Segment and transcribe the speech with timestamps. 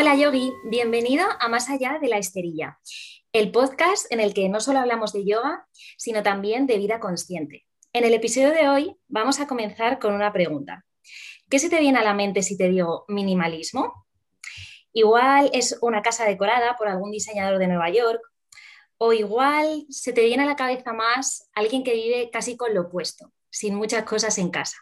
[0.00, 2.80] Hola Yogi, bienvenido a Más allá de la esterilla,
[3.34, 5.68] el podcast en el que no solo hablamos de yoga,
[5.98, 7.66] sino también de vida consciente.
[7.92, 10.86] En el episodio de hoy vamos a comenzar con una pregunta.
[11.50, 14.06] ¿Qué se te viene a la mente si te digo minimalismo?
[14.94, 18.22] Igual es una casa decorada por algún diseñador de Nueva York,
[18.96, 22.84] o igual se te viene a la cabeza más alguien que vive casi con lo
[22.84, 24.78] opuesto, sin muchas cosas en casa.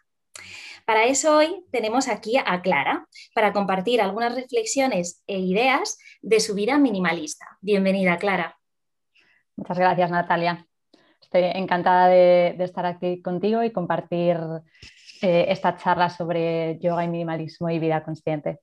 [0.89, 6.55] Para eso hoy tenemos aquí a Clara para compartir algunas reflexiones e ideas de su
[6.55, 7.45] vida minimalista.
[7.61, 8.59] Bienvenida, Clara.
[9.55, 10.67] Muchas gracias, Natalia.
[11.21, 14.39] Estoy encantada de, estar aquí contigo y compartir
[15.21, 18.61] eh, esta charla sobre yoga y minimalismo y vida consciente.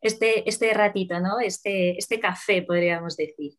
[0.00, 1.40] Este, este ratito, ¿no?
[1.40, 3.54] Este, este café, podríamos decir.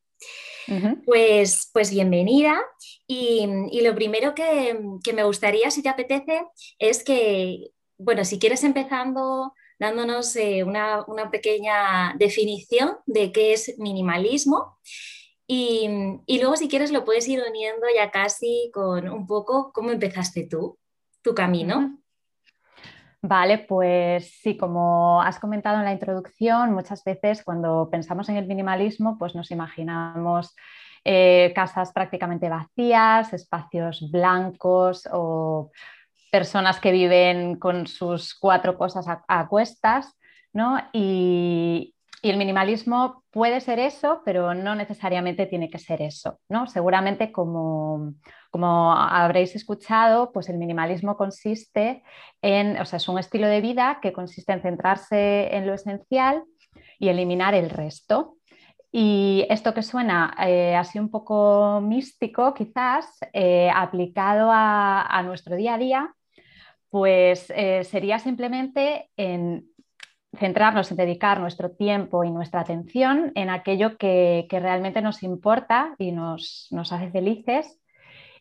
[1.05, 2.61] Pues, pues bienvenida
[3.07, 6.43] y, lo primero que, que, me gustaría, si te apetece,
[6.77, 14.77] es que bueno, si quieres empezando dándonos eh, una, pequeña definición de qué es minimalismo
[15.45, 20.47] y, luego si quieres lo puedes ir uniendo ya casi con un poco cómo empezaste
[20.47, 20.77] tú,
[21.21, 21.97] tu camino.
[23.21, 28.47] Vale, pues sí, como has comentado en la introducción, muchas veces cuando pensamos en el
[28.47, 30.55] minimalismo, pues nos imaginamos
[31.03, 35.71] eh, casas prácticamente vacías, espacios blancos o
[36.31, 40.17] personas que viven con sus cuatro cosas a, cuestas,
[40.53, 40.77] ¿no?
[40.93, 46.67] Y, el minimalismo puede ser eso, pero no necesariamente tiene que ser eso, ¿no?
[46.67, 48.13] Seguramente como,
[48.51, 52.03] como habréis escuchado, pues el minimalismo consiste
[52.41, 56.43] en, o sea, es un estilo de vida que consiste en centrarse en lo esencial
[56.99, 58.35] y eliminar el resto.
[58.91, 65.75] Y esto que suena eh, así un poco místico, quizás, eh, aplicado a, nuestro día
[65.75, 66.15] a día,
[66.89, 69.65] pues eh, sería simplemente en
[70.37, 76.11] centrarnos en dedicar nuestro tiempo y nuestra atención en aquello que, realmente nos importa y
[76.11, 77.79] nos, hace felices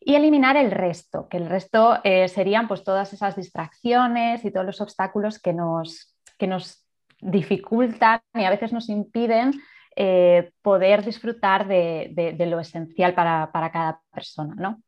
[0.01, 4.67] y eliminar el resto, que el resto eh, serían pues todas esas distracciones y todos
[4.67, 6.87] los obstáculos que nos, que nos
[7.21, 9.53] dificultan y a veces nos impiden
[9.97, 14.55] eh, poder disfrutar de, lo esencial para, para cada persona.
[14.57, 14.83] ¿no?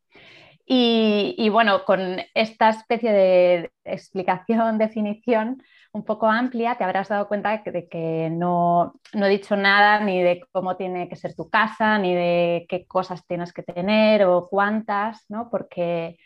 [0.73, 5.61] Y, bueno, con esta especie de explicación, definición
[5.91, 10.41] un poco amplia, te habrás dado cuenta de que no, he dicho nada ni de
[10.53, 15.25] cómo tiene que ser tu casa, ni de qué cosas tienes que tener o cuántas,
[15.27, 15.49] ¿no?
[15.49, 16.17] porque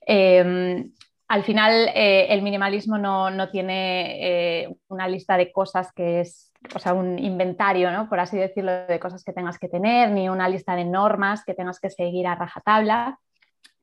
[0.00, 0.92] em,
[1.28, 6.80] al final eh, el minimalismo no, tiene eh, una lista de cosas que es, o
[6.80, 8.08] sea, un inventario, ¿no?
[8.08, 11.54] por así decirlo, de cosas que tengas que tener, ni una lista de normas que
[11.54, 13.20] tengas que seguir a rajatabla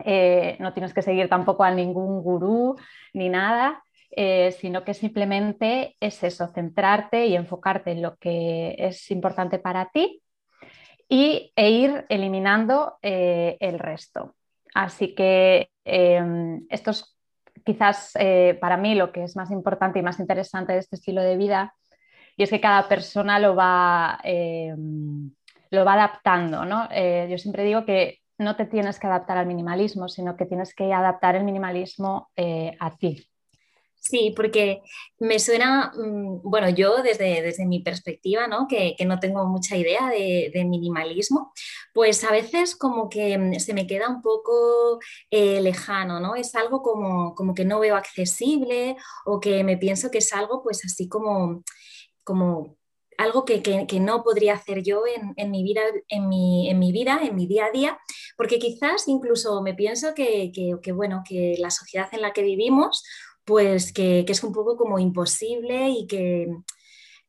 [0.06, 2.76] eh, no tienes que seguir tampoco a ningún gurú
[3.14, 9.10] ni nada, eh, sino que simplemente es eso, centrarte y enfocarte en lo que es
[9.12, 10.22] importante para ti
[11.08, 14.36] y, e ir eliminando eh, el resto.
[14.74, 17.18] Así que em, esto es
[17.66, 18.14] quizás
[18.60, 21.76] para mí lo que es más importante y más interesante de este estilo de vida
[22.36, 25.32] y es que cada persona lo va, em,
[25.70, 26.66] lo va adaptando.
[26.66, 26.90] ¿no?
[27.28, 30.92] yo siempre digo que no te tienes que adaptar al minimalismo, sino que tienes que
[30.94, 33.28] adaptar el minimalismo eh, a ti.
[34.02, 34.82] Sí, porque
[35.20, 38.68] me suena, mm, bueno, yo desde, desde mi perspectiva, ¿no?
[38.68, 41.54] Que, no tengo mucha idea de, minimalismo,
[41.94, 46.36] pues a veces como que mm, se me queda un poco eh, lejano, ¿no?
[46.36, 50.64] Es algo como, como que no veo accesible o que me pienso que es algo
[50.64, 51.64] pues así como,
[52.24, 52.78] como
[53.22, 55.04] algo que, no podría hacer yo
[55.36, 58.00] en, mi vida, en, mi, en mi vida, en mi día a día,
[58.38, 60.52] porque quizás incluso me pienso que,
[60.94, 63.04] bueno, que la sociedad en la que vivimos,
[63.46, 66.48] pues que, es un poco como imposible y que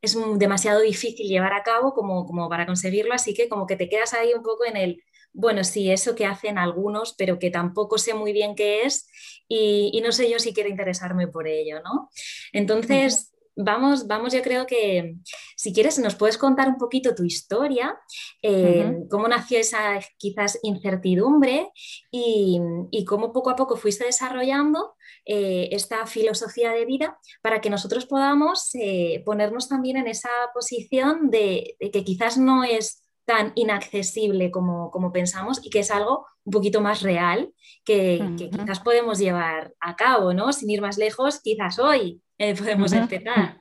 [0.00, 3.88] es demasiado difícil llevar a cabo como, como para conseguirlo, así que como que te
[3.88, 7.98] quedas ahí un poco en el, bueno, sí, eso que hacen algunos, pero que tampoco
[7.98, 9.08] sé muy bien qué es
[9.48, 12.10] y, no sé yo si quiero interesarme por ello, ¿no?
[12.52, 15.16] Entonces, vamos, vamos, yo creo que
[15.56, 17.98] si quieres nos puedes contar un poquito tu historia,
[18.42, 21.70] eh, cómo nació esa quizás incertidumbre
[22.10, 22.60] y,
[23.06, 24.94] cómo poco a poco fuiste desarrollando
[25.26, 31.30] eh, esta filosofía de vida para que nosotros podamos eh, ponernos también en esa posición
[31.30, 36.52] de, que quizás no es tan inaccesible como, como, pensamos y que es algo un
[36.52, 37.52] poquito más real
[37.84, 40.52] que, que, quizás podemos llevar a cabo, ¿no?
[40.52, 43.60] Sin ir más lejos, quizás hoy eh, podemos empezar.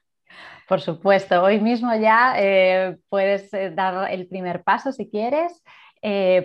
[0.68, 5.62] Por supuesto, hoy mismo ya eh, puedes eh, dar el primer paso si quieres,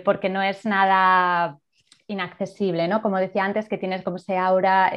[0.05, 1.57] porque no es nada
[2.05, 3.01] inaccesible, ¿no?
[3.01, 4.91] Como decía antes, que tienes como ese aura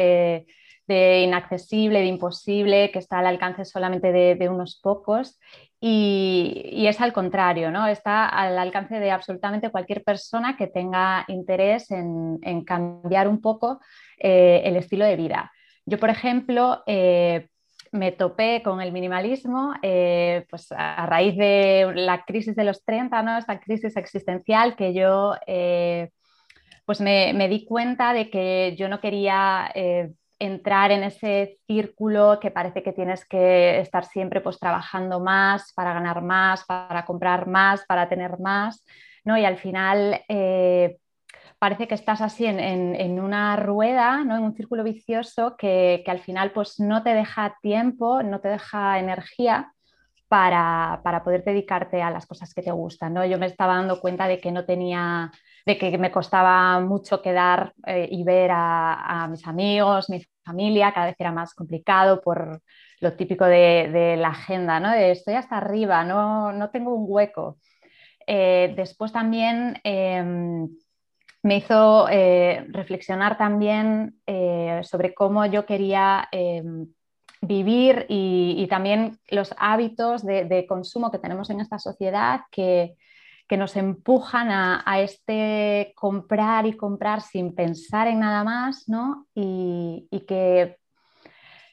[0.90, 5.38] de inaccesible, de imposible, que está al alcance solamente de, unos pocos.
[5.80, 7.86] y, es al contrario, ¿no?
[7.86, 13.80] Está al alcance de absolutamente cualquier persona que tenga interés en, cambiar un poco
[14.18, 15.52] eh, el estilo de vida.
[15.90, 17.48] Yo, por ejemplo, eh,
[17.92, 23.22] me topé con el minimalismo eh, pues a raíz de la crisis de los 30,
[23.22, 23.36] ¿no?
[23.36, 25.34] esta crisis existencial que yo
[26.86, 29.70] pues me, di cuenta de que yo no quería
[30.40, 35.92] entrar en ese círculo que parece que tienes que estar siempre pues trabajando más para
[35.92, 38.84] ganar más, para comprar más, para tener más,
[39.24, 39.36] ¿no?
[39.36, 40.96] Y al final eh,
[41.60, 44.34] parece que estás así en, una rueda, ¿no?
[44.34, 48.98] En un círculo vicioso que, al final pues no te deja tiempo, no te deja
[48.98, 49.70] energía
[50.28, 53.26] para, poder dedicarte a las cosas que te gustan, ¿no?
[53.26, 55.30] Yo me estaba dando cuenta de que no tenía
[55.66, 61.06] de que me costaba mucho quedar eh, y ver a, mis amigos, mi familia, cada
[61.06, 62.62] vez era más complicado por
[63.00, 64.90] lo típico de, la agenda, ¿no?
[64.92, 67.58] De estoy hasta arriba, no, no tengo un hueco.
[68.26, 70.68] Eh, después también em,
[71.42, 74.20] me hizo eh, reflexionar también
[74.82, 76.86] sobre cómo yo quería em,
[77.42, 82.96] vivir y, también los hábitos de, de, consumo que tenemos en esta sociedad que,
[83.50, 89.26] que nos empujan a, este comprar y comprar sin pensar en nada más, ¿no?
[89.34, 90.78] Y, que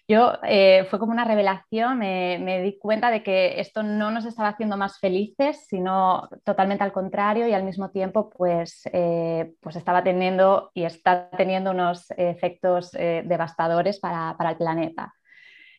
[0.08, 4.50] yo eh, fue como una revelación, me, di cuenta de que esto no nos estaba
[4.50, 10.04] haciendo más felices, sino totalmente al contrario y al mismo tiempo pues, eh, pues estaba
[10.04, 15.14] teniendo y está teniendo unos efectos eh, devastadores para, para, el planeta.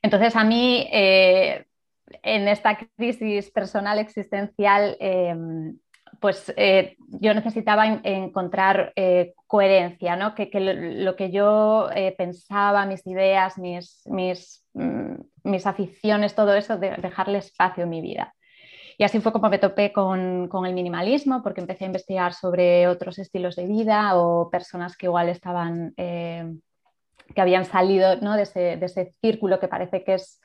[0.02, 5.78] Entonces a mí en esta crisis personal existencial em,
[6.20, 10.34] pues eh, yo necesitaba encontrar eh, coherencia, ¿no?
[10.34, 15.14] que, lo, que yo eh, pensaba, mis ideas, mis, mis, mm,
[15.44, 18.34] mis, aficiones, todo eso, de, dejarle espacio en mi vida.
[18.99, 22.88] Y así fue como me topé con, con, el minimalismo, porque empecé a investigar sobre
[22.88, 28.34] otros estilos de vida o personas que igual estaban, que habían salido ¿no?
[28.34, 30.40] de, ese, de, ese, círculo que parece que es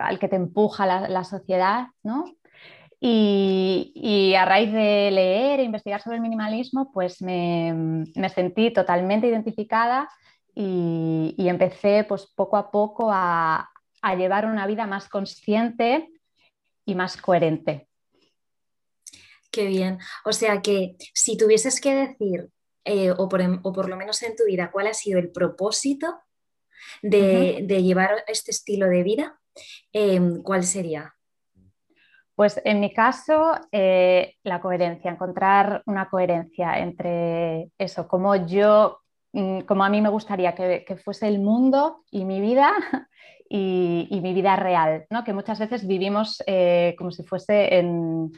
[0.00, 2.24] al que te empuja la, la sociedad, ¿no?
[3.04, 10.08] Y, a raíz de leer e investigar sobre el minimalismo, pues me, sentí totalmente identificada
[10.54, 13.68] y, empecé pues poco a poco a,
[14.16, 16.10] llevar una vida más consciente
[16.84, 17.88] y más coherente.
[19.50, 19.98] Qué bien.
[20.24, 22.50] O sea que si tuvieses que decir,
[22.84, 26.20] eh, o, por, lo menos en tu vida, cuál ha sido el propósito
[27.02, 29.40] de, llevar este estilo de vida,
[29.92, 31.16] eh, ¿cuál sería?
[32.34, 39.00] Pues en mi caso, eh, la coherencia, encontrar una coherencia entre eso, como yo,
[39.32, 42.72] mm, como a mí me gustaría que, fuese el mundo y mi vida
[43.50, 45.24] y, mi vida real, ¿no?
[45.24, 48.32] que muchas veces vivimos eh, como si fuese en,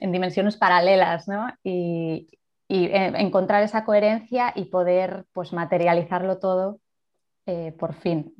[0.00, 1.48] dimensiones paralelas ¿no?
[1.62, 2.28] y,
[2.68, 6.80] eh, encontrar esa coherencia y poder pues, materializarlo todo
[7.78, 8.34] por fin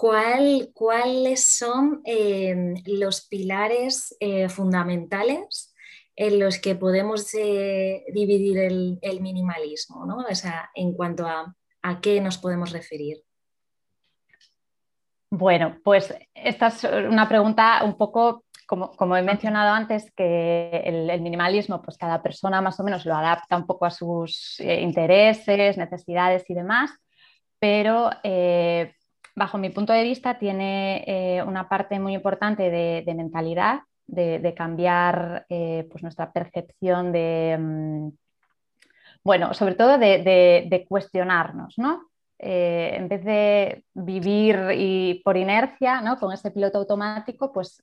[0.00, 5.74] cuáles son eh, los pilares eh, fundamentales
[6.16, 10.18] en los que podemos eh, dividir el, minimalismo, ¿no?
[10.18, 13.18] o sea, en cuanto a, a qué nos podemos referir.
[15.30, 21.80] Bueno, pues esta es una pregunta un poco, como, he mencionado antes, que el, minimalismo,
[21.82, 26.54] pues cada persona más o menos lo adapta un poco a sus intereses, necesidades y
[26.54, 26.90] demás,
[27.60, 28.10] pero
[29.34, 35.46] bajo mi punto de vista, tiene eh, una parte muy importante de, mentalidad, de, cambiar
[35.48, 38.08] eh, pues nuestra percepción de, mm,
[39.22, 42.08] bueno, sobre todo de, cuestionarnos, ¿no?
[42.42, 46.18] Eh, en vez de vivir y por inercia, ¿no?
[46.18, 47.82] Con ese piloto automático, pues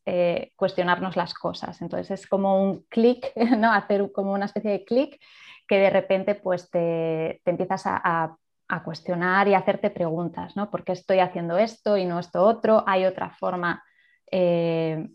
[0.56, 1.80] cuestionarnos las cosas.
[1.82, 3.72] Entonces es como un clic, ¿no?
[3.72, 5.20] Hacer como una especie de clic
[5.68, 8.38] que de repente pues te, empiezas a a
[8.84, 10.70] cuestionar y hacerte preguntas, ¿no?
[10.70, 12.84] ¿Por qué estoy haciendo esto y no esto otro?
[12.86, 13.84] ¿Hay otra forma
[14.30, 15.08] eh,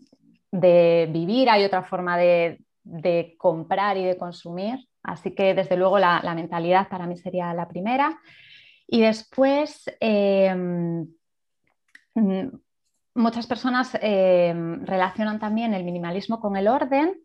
[0.51, 1.49] de vivir?
[1.49, 2.59] ¿Hay otra forma de,
[3.37, 4.79] comprar y de consumir?
[5.03, 8.19] Así que desde luego la, mentalidad para mí sería la primera.
[8.87, 11.07] Y después, em,
[13.13, 17.15] muchas personas em, relacionan también el minimalismo con el orden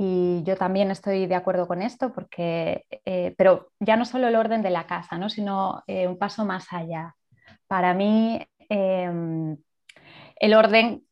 [0.00, 4.36] y yo también estoy de acuerdo con esto, porque, eh, pero ya no solo el
[4.36, 5.28] orden de la casa, ¿no?
[5.28, 7.16] sino eh, un paso más allá.
[7.66, 9.56] Para mí, em,
[10.36, 11.02] el orden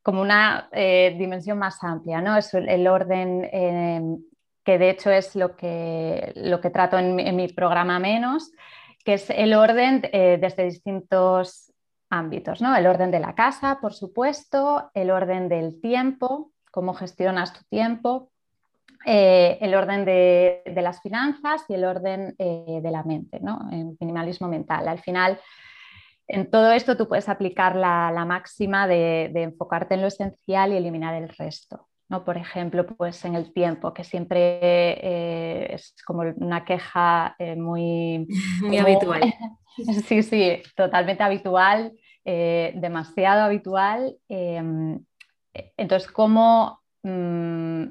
[0.00, 2.36] como una eh, dimensión más amplia, ¿no?
[2.36, 4.18] es el orden em,
[4.64, 8.52] que de hecho es lo que, lo que trato en, mi programa Menos,
[9.04, 11.72] que es el orden desde distintos
[12.10, 12.74] ámbitos, ¿no?
[12.74, 18.32] El orden de la casa, por supuesto, el orden del tiempo, cómo gestionas tu tiempo,
[19.08, 23.60] eh, el orden de, las finanzas y el orden eh, de la mente, ¿no?
[23.70, 24.88] El minimalismo mental.
[24.88, 25.38] Al final,
[26.26, 31.14] en todo esto tú puedes aplicar la, máxima de, enfocarte en lo esencial y eliminar
[31.14, 31.86] el resto.
[32.08, 32.24] ¿no?
[32.24, 34.58] Por ejemplo, pues en el tiempo, que siempre
[35.00, 38.26] eh, es como una queja muy,
[38.60, 39.22] muy habitual.
[40.08, 41.92] sí, sí, totalmente habitual,
[42.24, 44.16] demasiado habitual.
[45.76, 47.84] Entonces, ¿cómo mm,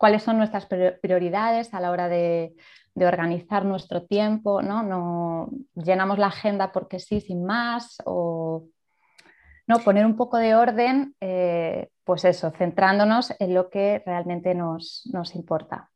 [0.00, 2.54] cuáles son nuestras prioridades a la hora de,
[2.96, 4.82] organizar nuestro tiempo, ¿no?
[4.82, 5.50] ¿no?
[5.74, 8.66] llenamos la agenda porque sí, sin más, o
[9.66, 15.04] no, poner un poco de orden, eh, pues eso, centrándonos en lo que realmente nos,
[15.34, 15.90] importa.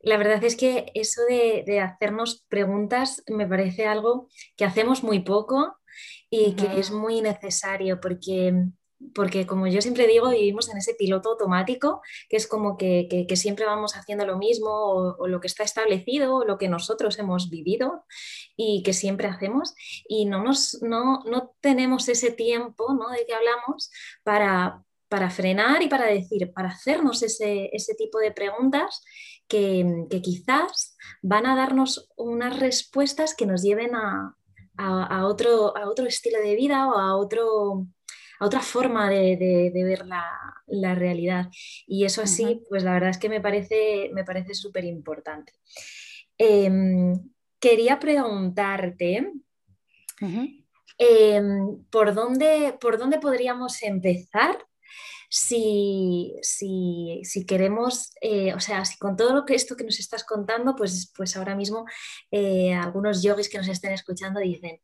[0.00, 5.76] La verdad es que eso de, hacernos preguntas me parece algo que hacemos muy poco
[6.30, 8.52] y que es muy necesario porque
[9.14, 13.66] porque como yo siempre digo, vivimos en ese piloto automático, que es como que, siempre
[13.66, 18.04] vamos haciendo lo mismo o, lo que está establecido o lo que nosotros hemos vivido
[18.56, 19.74] y que siempre hacemos
[20.08, 21.22] y no, nos, no,
[21.60, 23.10] tenemos ese tiempo ¿no?
[23.10, 23.90] de que hablamos
[24.22, 29.02] para, para frenar y para decir, para hacernos ese, tipo de preguntas
[29.48, 34.36] que, quizás van a darnos unas respuestas que nos lleven a,
[34.76, 37.86] a, otro, a otro estilo de vida o a otro
[38.44, 41.50] a otra forma de, ver la, realidad.
[41.86, 45.52] Y eso así, pues la verdad es que me parece me parece súper importante.
[46.38, 47.14] Em,
[47.58, 49.32] quería preguntarte,
[50.98, 54.58] em, ¿por, dónde, ¿por dónde podríamos empezar
[55.30, 56.40] si,
[57.46, 61.12] queremos, eh, o sea, si con todo lo que esto que nos estás contando, pues,
[61.16, 61.86] pues ahora mismo
[62.30, 64.80] eh, algunos yogis que nos estén escuchando dicen,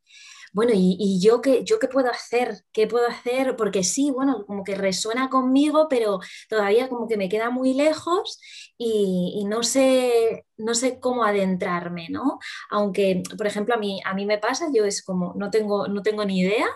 [0.52, 2.62] bueno, ¿y, yo, qué, yo qué puedo hacer?
[2.72, 3.56] ¿Qué puedo hacer?
[3.56, 8.40] Porque sí, bueno, como que resuena conmigo, pero todavía como que me queda muy lejos
[8.76, 12.38] y, no, sé, no sé cómo adentrarme, ¿no?
[12.70, 16.02] Aunque, por ejemplo, a mí, a mí me pasa, yo es como, no tengo, no
[16.02, 16.66] tengo ni idea.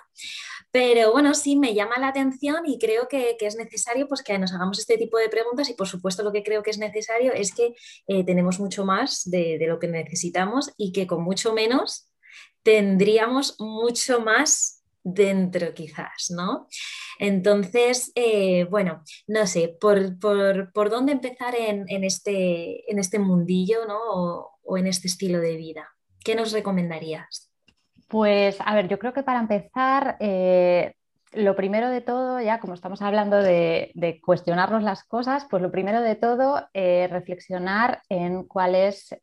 [0.70, 4.52] Pero bueno, sí me llama la atención y creo que, es necesario pues, que nos
[4.52, 7.54] hagamos este tipo de preguntas y por supuesto lo que creo que es necesario es
[7.54, 7.74] que
[8.08, 12.08] eh, tenemos mucho más de, de, lo que necesitamos y que con mucho menos
[12.64, 16.66] tendríamos mucho más dentro quizás, ¿no?
[17.18, 23.98] Entonces, eh, bueno, no sé, por, dónde empezar en, este, en, este, mundillo, ¿no?
[24.64, 25.86] O, en este estilo de vida.
[26.24, 27.52] ¿Qué nos recomendarías?
[28.08, 30.94] Pues, a ver, yo creo que para empezar, eh,
[31.32, 33.92] lo primero de todo, ya como estamos hablando de,
[34.24, 39.14] cuestionarnos las cosas, pues lo primero de todo, eh, reflexionar en cuál es,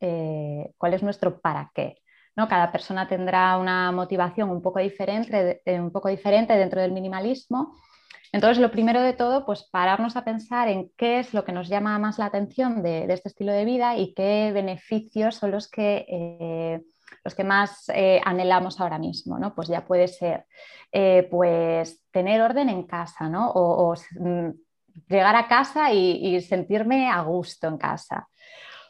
[0.77, 2.00] cuál es nuestro para qué.
[2.47, 7.75] Cada persona tendrá una motivación un poco diferente, eh, un poco diferente dentro del minimalismo.
[8.31, 11.67] Entonces, lo primero de todo, pues pararnos a pensar en qué es lo que nos
[11.67, 16.05] llama más la atención de, este estilo de vida y qué beneficios son los que,
[16.07, 16.81] eh,
[17.25, 19.53] los que más eh, anhelamos ahora mismo, ¿no?
[19.53, 20.45] Pues ya puede ser,
[21.29, 23.51] pues tener orden en casa, ¿no?
[23.51, 24.49] O, mm,
[25.07, 28.29] llegar a casa y, y sentirme a gusto en casa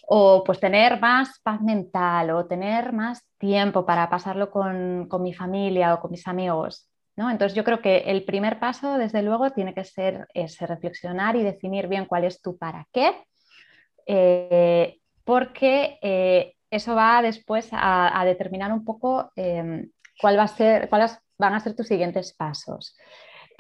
[0.08, 5.94] o pues tener más paz mental o tener más tiempo para pasarlo con, mi familia
[5.94, 6.90] o con mis amigos.
[7.16, 7.30] ¿no?
[7.30, 11.44] Entonces yo creo que el primer paso, desde luego, tiene que ser ese, reflexionar y
[11.44, 13.14] definir bien cuál es tu para qué,
[14.06, 20.90] eh, porque eh, eso va después a, determinar un poco em, cuál va a ser,
[20.90, 22.96] cuáles van a ser tus siguientes pasos.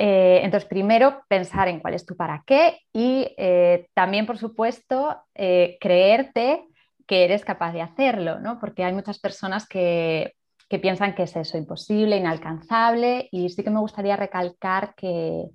[0.03, 5.21] Eh, entonces, primero, pensar en cuál es tu para qué y eh, también, por supuesto,
[5.35, 6.65] eh, creerte
[7.05, 8.59] que eres capaz de hacerlo, ¿no?
[8.59, 10.33] Porque hay muchas personas que,
[10.81, 15.45] piensan que es eso imposible, inalcanzable y sí que me gustaría recalcar que,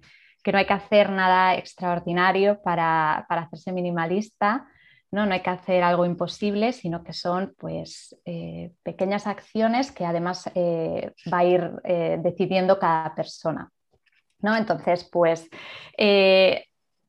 [0.52, 4.68] no hay que hacer nada extraordinario para, hacerse minimalista.
[5.10, 5.26] ¿no?
[5.26, 8.16] no hay que hacer algo imposible, sino que son pues,
[8.84, 11.72] pequeñas acciones que además va a ir
[12.22, 13.72] decidiendo cada persona.
[14.46, 14.56] ¿No?
[14.56, 15.50] Entonces, pues
[15.98, 16.66] eh,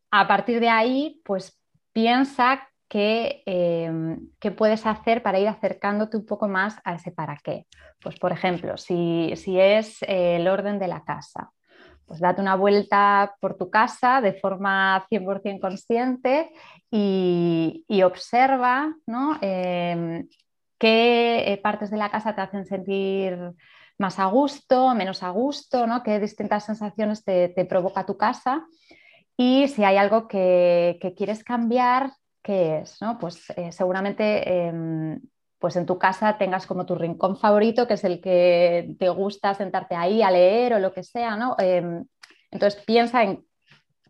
[0.10, 1.62] a partir de ahí, pues
[1.94, 7.68] piensa qué, em, puedes hacer para ir acercándote un poco más a ese para qué.
[8.02, 11.52] Pues, por ejemplo, si, es el orden de la casa,
[12.08, 16.50] pues date una vuelta por tu casa de forma 100% consciente
[16.90, 18.96] y, observa
[19.42, 20.28] em,
[20.80, 23.38] qué partes de la casa te hacen sentir
[23.98, 26.04] más a gusto, menos a gusto, ¿no?
[26.04, 28.66] qué distintas sensaciones te, provoca tu casa
[29.36, 32.12] y si hay algo que, quieres cambiar,
[32.42, 33.00] ¿qué es?
[33.20, 35.20] Pues eh, seguramente em,
[35.60, 39.54] pues en tu casa tengas como tu rincón favorito, que es el que te gusta
[39.54, 41.56] sentarte ahí a leer o lo que sea, ¿no?
[41.58, 42.06] Em,
[42.52, 43.46] entonces piensa en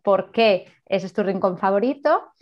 [0.02, 2.32] por qué ese es tu rincón favorito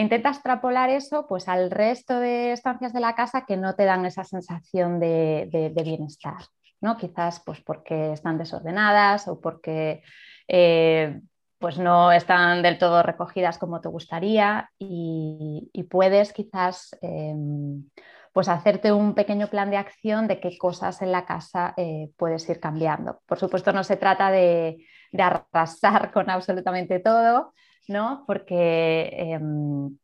[0.00, 4.06] intenta extrapolar eso pues al resto de estancias de la casa que no te dan
[4.06, 6.36] esa sensación de, bienestar,
[6.80, 6.96] ¿no?
[6.96, 10.02] Quizás pues porque están desordenadas o porque
[10.46, 11.20] eh,
[11.58, 17.88] pues no están del todo recogidas como te gustaría y, puedes quizás em,
[18.32, 22.48] pues hacerte un pequeño plan de acción de qué cosas en la casa eh, puedes
[22.48, 23.20] ir cambiando.
[23.26, 24.76] Por supuesto, no se trata de,
[25.18, 27.54] arrasar con absolutamente todo,
[27.88, 28.24] ¿no?
[28.26, 29.96] Porque em,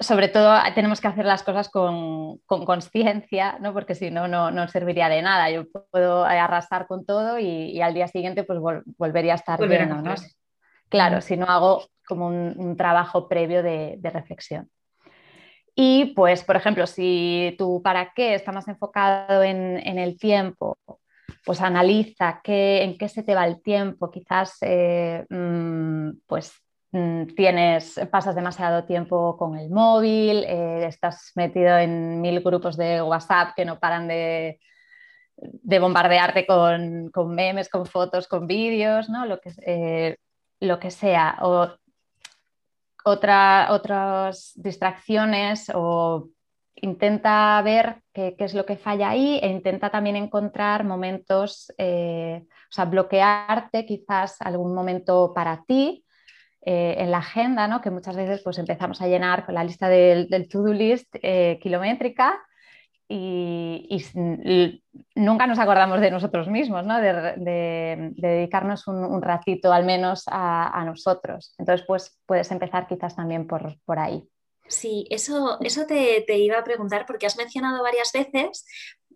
[0.00, 3.72] sobre todo tenemos que hacer las cosas con conciencia, ¿no?
[3.72, 5.50] porque si no, no serviría de nada.
[5.50, 8.60] Yo puedo arrasar con todo y, al día siguiente pues
[8.96, 9.88] volvería a estar bien.
[9.88, 10.14] ¿no?
[10.88, 14.70] Claro, si no hago como un, trabajo previo de, reflexión.
[15.74, 20.78] Y pues, por ejemplo, si tu para qué está más enfocado en, el tiempo,
[21.44, 24.10] pues analiza qué, en qué se te va el tiempo.
[24.10, 26.52] Quizás eh, mm, pues
[26.90, 33.54] tienes, pasas demasiado tiempo con el móvil, eh, estás metido en mil grupos de WhatsApp
[33.54, 34.58] que no paran de,
[35.36, 39.26] de bombardearte con, memes, con fotos, con vídeos, ¿no?
[39.26, 40.16] lo, que, eh,
[40.60, 41.38] lo que sea.
[41.42, 41.68] O
[43.04, 46.30] otra, otras distracciones o
[46.74, 52.72] intenta ver qué, es lo que falla ahí e intenta también encontrar momentos, eh, o
[52.72, 56.04] sea, bloquearte quizás algún momento para ti
[56.70, 57.80] eh, en la agenda, ¿no?
[57.80, 62.38] que muchas veces pues, empezamos a llenar con la lista del, to-do list eh, kilométrica
[63.08, 64.04] y,
[65.14, 67.00] nunca nos acordamos de nosotros mismos, ¿no?
[67.00, 71.54] de, dedicarnos un, ratito al menos a, nosotros.
[71.56, 74.28] Entonces, pues puedes empezar quizás también por, por ahí.
[74.66, 78.66] Sí, eso, eso te, te, iba a preguntar porque has mencionado varias veces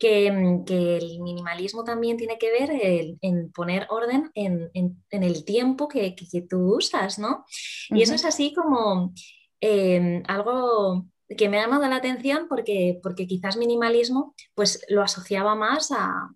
[0.02, 2.70] Mm, que, el minimalismo también tiene que ver
[3.20, 4.70] en poner orden en,
[5.10, 6.14] el tiempo que,
[6.48, 7.44] tú usas, ¿no?
[7.90, 9.12] Y eso es así como
[9.60, 15.54] em, algo que me ha llamado la atención porque, porque quizás minimalismo pues lo asociaba
[15.54, 16.30] más a,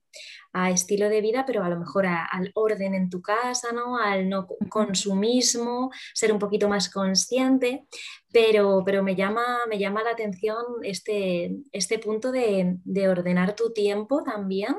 [0.70, 3.98] estilo de vida, pero a lo mejor al orden en tu casa, ¿no?
[3.98, 7.86] al no consumismo, ser un poquito más consciente,
[8.32, 14.22] pero, pero me, llama, me llama la atención este, este punto de, ordenar tu tiempo
[14.22, 14.74] también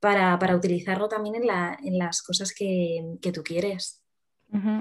[0.00, 4.02] para, utilizarlo también en, las cosas que, tú quieres.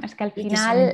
[0.03, 0.91] Es que al final...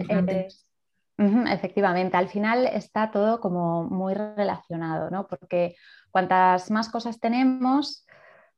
[1.49, 5.27] efectivamente, al final está todo como muy relacionado, ¿no?
[5.27, 5.75] Porque
[6.11, 8.05] cuantas más cosas tenemos,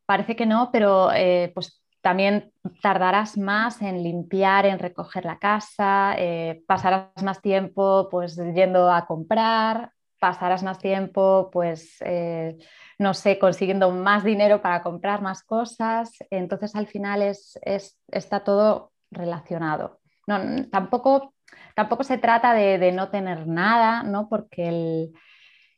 [0.05, 6.13] parece que no, pero eh, pues también tardarás más en limpiar, en recoger la casa,
[6.17, 12.57] eh, pasarás más tiempo pues yendo a comprar, pasarás más tiempo pues eh,
[12.99, 16.11] no sé, consiguiendo más dinero para comprar más cosas.
[16.29, 19.99] Entonces al final es, está todo relacionado.
[20.27, 21.33] No, tampoco,
[21.75, 24.29] tampoco se trata de, de no tener nada, ¿no?
[24.29, 25.13] porque el,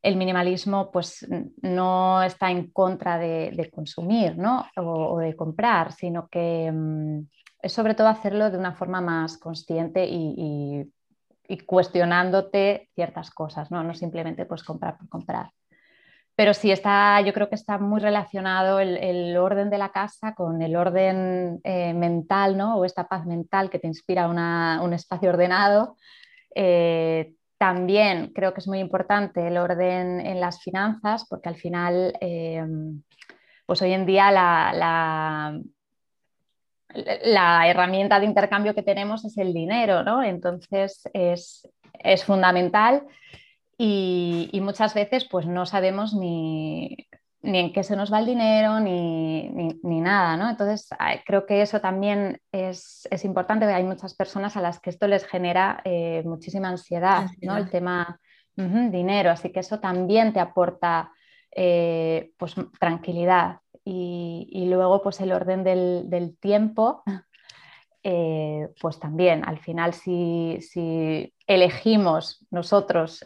[0.08, 1.28] el minimalismo pues
[1.62, 4.38] no está en contra de, consumir
[4.78, 7.28] o, de comprar, sino que mm,
[7.62, 10.90] es sobre todo hacerlo de una forma más consciente y,
[11.66, 13.94] cuestionándote ciertas cosas, ¿no?
[13.94, 15.52] simplemente pues comprar por comprar.
[16.36, 20.62] Pero sí está, yo creo que está muy relacionado el, orden de la casa con
[20.62, 22.78] el orden eh, mental, ¿no?
[22.78, 25.96] O esta paz mental que te inspira un espacio ordenado.
[26.54, 32.14] Eh, también creo que es muy importante el orden en las finanzas, porque al final,
[32.22, 32.64] eh,
[33.66, 35.60] pues hoy en día la,
[37.24, 40.24] la, herramienta de intercambio que tenemos es el dinero, ¿no?
[40.24, 41.68] Entonces es,
[42.26, 43.04] fundamental
[43.78, 47.08] y, y, muchas veces pues no sabemos ni,
[47.48, 49.50] ni en qué se nos va el dinero, ni,
[49.82, 50.50] nada, ¿no?
[50.50, 50.90] Entonces,
[51.26, 55.82] creo que eso también es, importante, hay muchas personas a las que esto les genera
[55.86, 57.56] eh, muchísima ansiedad, ¿no?
[57.56, 58.20] El tema
[58.56, 61.12] dinero, así que eso también te aporta
[61.56, 63.60] eh, pues, tranquilidad.
[63.86, 67.04] Y, luego, pues el orden del, tiempo,
[68.04, 73.24] eh, pues también, al final, si, si elegimos nosotros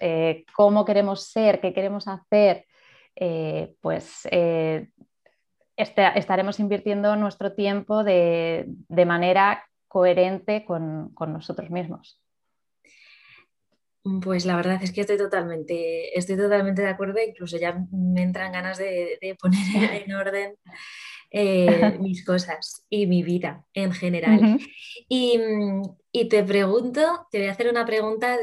[0.55, 2.67] cómo queremos ser, qué queremos hacer,
[3.15, 4.89] eh, pues eh,
[5.75, 8.67] este, estaremos invirtiendo nuestro tiempo de,
[9.05, 12.21] manera coherente con, nosotros mismos.
[14.23, 18.51] Pues la verdad es que estoy totalmente, estoy totalmente de acuerdo, incluso ya me entran
[18.51, 20.55] ganas de, poner en orden
[21.29, 24.59] eh, mis cosas y mi vida en general.
[25.07, 25.39] y,
[26.29, 28.37] te pregunto, te voy a hacer una pregunta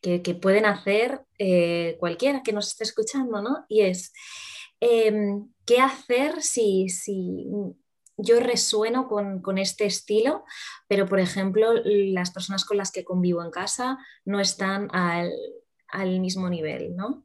[0.00, 3.64] que, pueden hacer eh, cualquiera que nos esté escuchando, ¿no?
[3.68, 4.12] Y es,
[4.80, 7.46] em, ¿qué hacer si, si
[8.18, 10.44] yo resueno con, este estilo,
[10.88, 15.30] pero por ejemplo las personas con las que convivo en casa no están al,
[16.20, 17.24] mismo nivel, ¿no?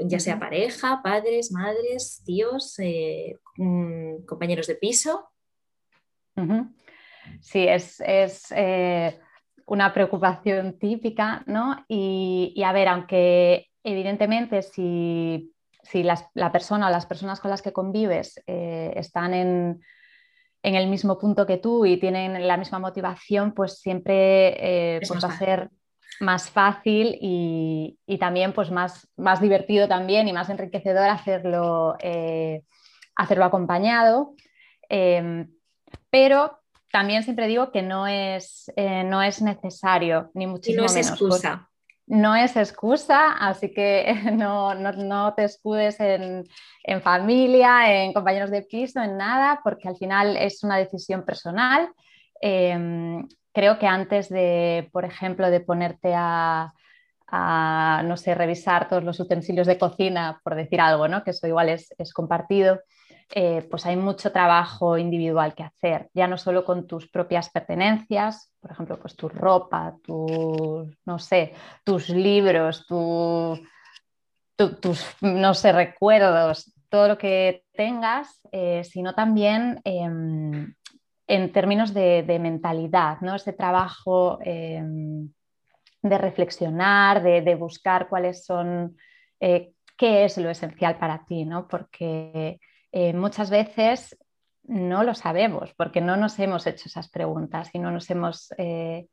[0.00, 5.30] Ya sea pareja, padres, madres, tíos, eh, mm, compañeros de piso.
[7.40, 8.00] Sí, es,
[8.54, 9.18] eh,
[9.68, 11.84] una preocupación típica, ¿no?
[11.88, 15.52] Y, a ver, aunque evidentemente si,
[15.92, 19.80] la persona o las personas con las que convives eh, están en,
[20.62, 25.28] el mismo punto que tú y tienen la misma motivación, pues siempre eh, pues va
[25.28, 25.70] a ser
[26.20, 31.96] más fácil y, también pues más, más, divertido también y más enriquecedor hacerlo,
[33.16, 34.34] hacerlo acompañado.
[34.88, 35.50] Em,
[36.10, 36.58] pero
[36.98, 41.68] también siempre digo que no es, eh, no es necesario, ni muchísimo no es excusa.
[42.08, 46.44] No es excusa, así que no, te escudes en,
[47.00, 51.88] familia, en compañeros de piso, en nada, porque al final es una decisión personal.
[52.40, 56.72] Em, creo que antes de, por ejemplo, de ponerte a,
[58.06, 61.22] no sé, revisar todos los utensilios de cocina, por decir algo, ¿no?
[61.22, 62.80] que eso igual es, es compartido,
[63.30, 68.54] eh, pues hay mucho trabajo individual que hacer, ya no solo con tus propias pertenencias,
[68.58, 71.52] por ejemplo, pues tu ropa, tus, no sé,
[71.84, 73.60] tus libros, tus,
[75.20, 80.74] no sé, recuerdos, todo lo que tengas, eh, sino también em,
[81.26, 83.34] en términos de, mentalidad, ¿no?
[83.34, 85.30] Ese trabajo em,
[86.00, 88.96] de reflexionar, de, de, buscar cuáles son,
[89.38, 91.68] eh, qué es lo esencial para ti, ¿no?
[91.68, 92.58] Porque
[92.92, 94.16] eh, muchas veces
[94.64, 99.06] no lo sabemos porque no nos hemos hecho esas preguntas y no nos hemos eh,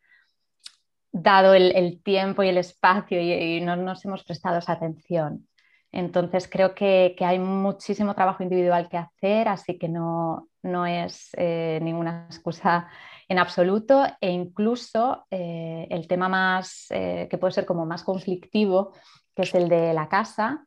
[1.11, 5.47] dado el, tiempo y el espacio y, no nos hemos prestado esa atención.
[5.91, 10.49] Entonces creo que, hay muchísimo trabajo individual que hacer, así que no,
[10.85, 12.89] es eh, ninguna excusa
[13.29, 18.93] en absoluto e incluso el tema más que puede ser como más conflictivo,
[19.33, 20.63] que es el de la casa,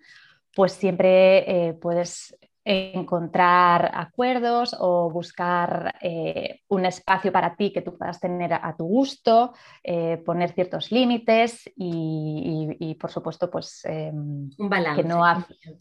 [0.55, 2.35] pues siempre puedes
[2.68, 8.85] encontrar acuerdos o buscar eh, un espacio para ti que tú puedas tener a, tu
[8.85, 15.02] gusto, eh, poner ciertos límites y, por supuesto, pues em, un balance.
[15.02, 15.22] Que no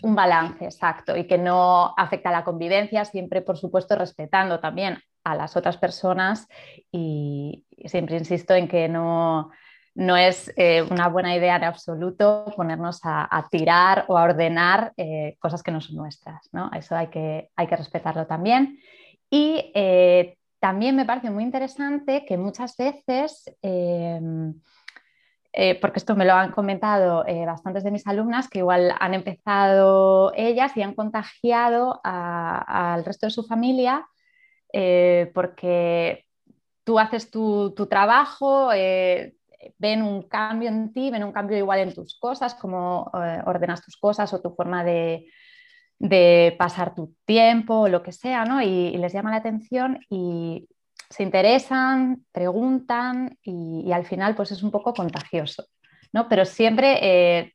[0.03, 4.97] un balance, exacto, y que no afecta a la convivencia, siempre, por supuesto, respetando también
[5.25, 6.47] a las otras personas
[6.89, 9.51] y siempre insisto en que no
[9.97, 15.35] no es eh, una buena idea en absoluto ponernos a, tirar o a ordenar eh,
[15.39, 16.47] cosas que no son nuestras.
[16.51, 16.69] ¿no?
[16.71, 18.79] Eso hay que, hay que respetarlo también.
[19.31, 23.51] Y eh, también me parece muy interesante que muchas veces,
[25.81, 30.77] porque esto me lo han comentado bastantes de mis alumnas, que igual han empezado ellas
[30.77, 34.07] y han contagiado al resto de su familia,
[35.33, 36.25] porque
[36.83, 38.71] tú haces tu, tu trabajo,
[39.77, 43.83] ven un cambio en ti, ven un cambio igual en tus cosas, cómo eh, ordenas
[43.83, 45.25] tus cosas o tu forma de,
[46.57, 48.61] pasar tu tiempo o lo que sea, ¿no?
[48.61, 50.67] Y, les llama la atención y
[51.09, 55.65] se interesan, preguntan y, al final pues es un poco contagioso,
[56.13, 56.27] ¿no?
[56.29, 57.53] Pero siempre, eh,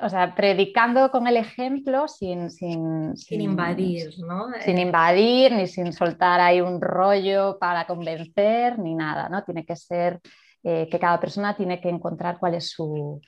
[0.00, 4.46] o sea, predicando con el ejemplo sin, sin, sin, invadir, ¿no?
[4.60, 9.44] Sin invadir ni sin soltar ahí un rollo para convencer ni nada, ¿no?
[9.44, 10.20] Tiene que ser
[10.64, 13.20] eh, que cada persona tiene que encontrar cuál es su,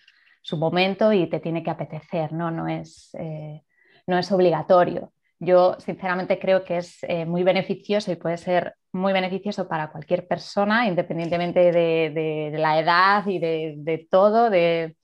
[0.52, 3.62] momento y te tiene que apetecer, no, no, es, eh,
[4.06, 5.12] no es obligatorio.
[5.38, 10.26] Yo sinceramente creo que es eh, muy beneficioso y puede ser muy beneficioso para cualquier
[10.26, 14.96] persona, independientemente de, la edad y de, todo, de,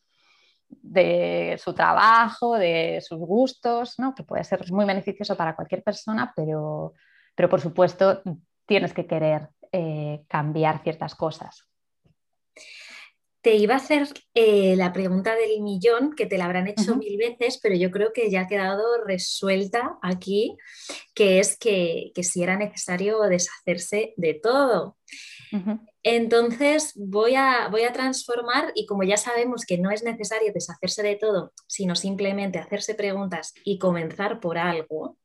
[1.59, 4.15] su trabajo, de sus gustos, ¿no?
[4.15, 6.93] que puede ser muy beneficioso para cualquier persona, pero,
[7.37, 8.21] pero por supuesto
[8.67, 9.49] tienes que querer
[10.29, 11.67] cambiar ciertas cosas.
[13.41, 17.17] Te iba a hacer eh, la pregunta del millón, que te la habrán hecho mil
[17.17, 20.57] veces, pero yo creo que ya ha quedado resuelta aquí,
[21.15, 24.97] que es que, si era necesario deshacerse de todo.
[26.09, 31.03] Entonces voy a, voy a transformar y como ya sabemos que no es necesario deshacerse
[31.03, 35.19] de todo, sino simplemente hacerse preguntas y comenzar por algo,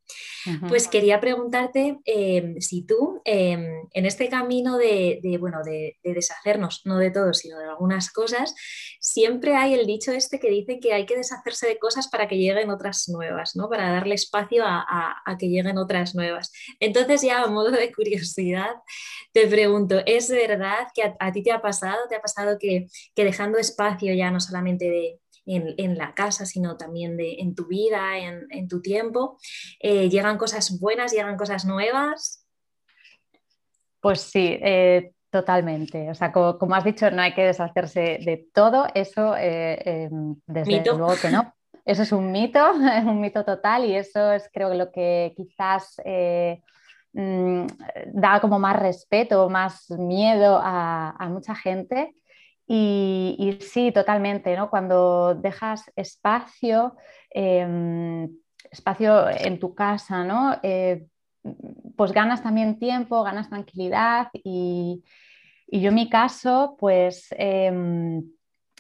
[0.68, 3.64] Pues quería preguntarte em, si tú em,
[3.94, 8.56] en este camino de, bueno, de, deshacernos, no de todo, sino de algunas cosas,
[9.00, 12.38] siempre hay el dicho este que dice que hay que deshacerse de cosas para que
[12.38, 13.70] lleguen otras nuevas, ¿no?
[13.70, 16.52] Para darle espacio a, que lleguen otras nuevas.
[16.80, 18.72] Entonces ya a modo de curiosidad,
[19.32, 23.24] te pregunto, ¿es verdad que a, ti te ha pasado, te ha pasado que, que
[23.24, 28.18] dejando espacio ya no solamente de en, la casa, sino también de, en tu vida,
[28.18, 29.38] en, tu tiempo.
[29.80, 32.46] Eh, ¿Llegan cosas buenas, llegan cosas nuevas?
[34.00, 36.10] Pues sí, eh, totalmente.
[36.10, 40.84] O sea, como, has dicho, no hay que deshacerse de todo, eso eh, em, desde
[40.84, 41.54] luego que no.
[41.84, 42.60] Eso es un mito,
[42.96, 46.00] es un mito total y eso es creo que lo que quizás
[47.14, 47.66] mm,
[48.14, 52.16] da como más respeto, más miedo a, a mucha gente
[52.74, 54.70] y, sí, totalmente, ¿no?
[54.70, 56.96] Cuando dejas espacio,
[57.30, 58.30] em,
[58.72, 60.58] espacio en tu casa, ¿no?
[60.64, 61.06] Eh,
[61.98, 65.04] pues ganas también tiempo, ganas tranquilidad y,
[65.68, 68.24] yo en mi caso, pues, em,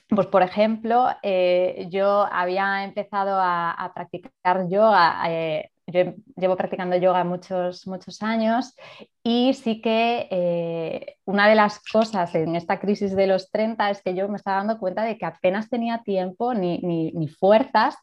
[0.09, 7.23] pues por ejemplo, eh, yo había empezado a, practicar yoga eh, yo llevo practicando yoga
[7.23, 8.75] muchos, muchos años
[9.23, 14.01] y sí que eh, una de las cosas en esta crisis de los 30 es
[14.01, 17.95] que yo me estaba dando cuenta de que apenas tenía tiempo ni, ni, fuerzas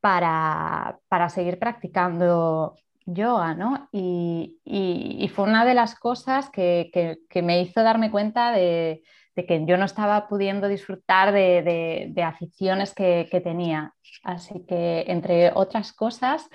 [0.00, 2.74] para, para, seguir practicando
[3.06, 3.88] yoga, ¿no?
[3.92, 9.02] Y, y, fue una de las cosas que, que, que me hizo darme cuenta de,
[9.36, 13.92] de que yo no estaba pudiendo disfrutar de, aficiones que, tenía.
[14.24, 16.48] Así que, entre otras cosas,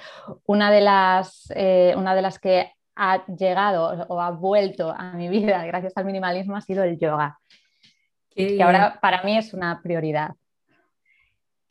[0.46, 5.30] una de las, eh, una de las que ha llegado o ha vuelto a mi
[5.30, 7.40] vida gracias al minimalismo ha sido el yoga.
[8.36, 10.32] que ahora para mí es una prioridad.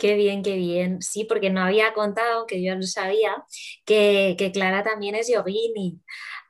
[0.01, 1.03] Qué bien, qué bien.
[1.03, 3.45] Sí, porque no había contado, que yo no sabía,
[3.85, 6.01] que, que Clara también es yogini.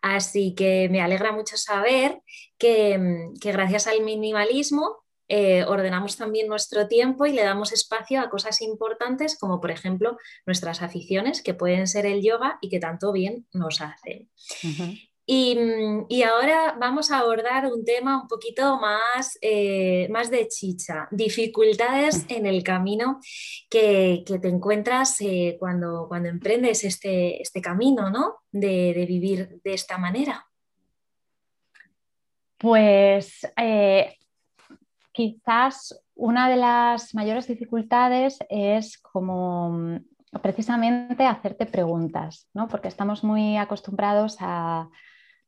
[0.02, 2.20] Así que me alegra mucho saber
[2.58, 8.30] que, mm, gracias al minimalismo eh, ordenamos también nuestro tiempo y le damos espacio a
[8.30, 13.12] cosas importantes como por ejemplo nuestras aficiones que pueden ser el yoga y que tanto
[13.12, 14.28] bien nos hacen.
[15.26, 22.26] Y, ahora vamos a abordar un tema un poquito más, eh, más de chicha, dificultades
[22.28, 23.20] en el camino
[23.68, 28.38] que, te encuentras eh, cuando, cuando emprendes este, este camino ¿no?
[28.50, 30.46] de, vivir de esta manera.
[32.58, 34.16] Pues eh,
[35.12, 39.96] quizás una de las mayores dificultades es como mm,
[40.42, 42.68] precisamente hacerte preguntas, ¿no?
[42.68, 44.88] porque estamos muy acostumbrados a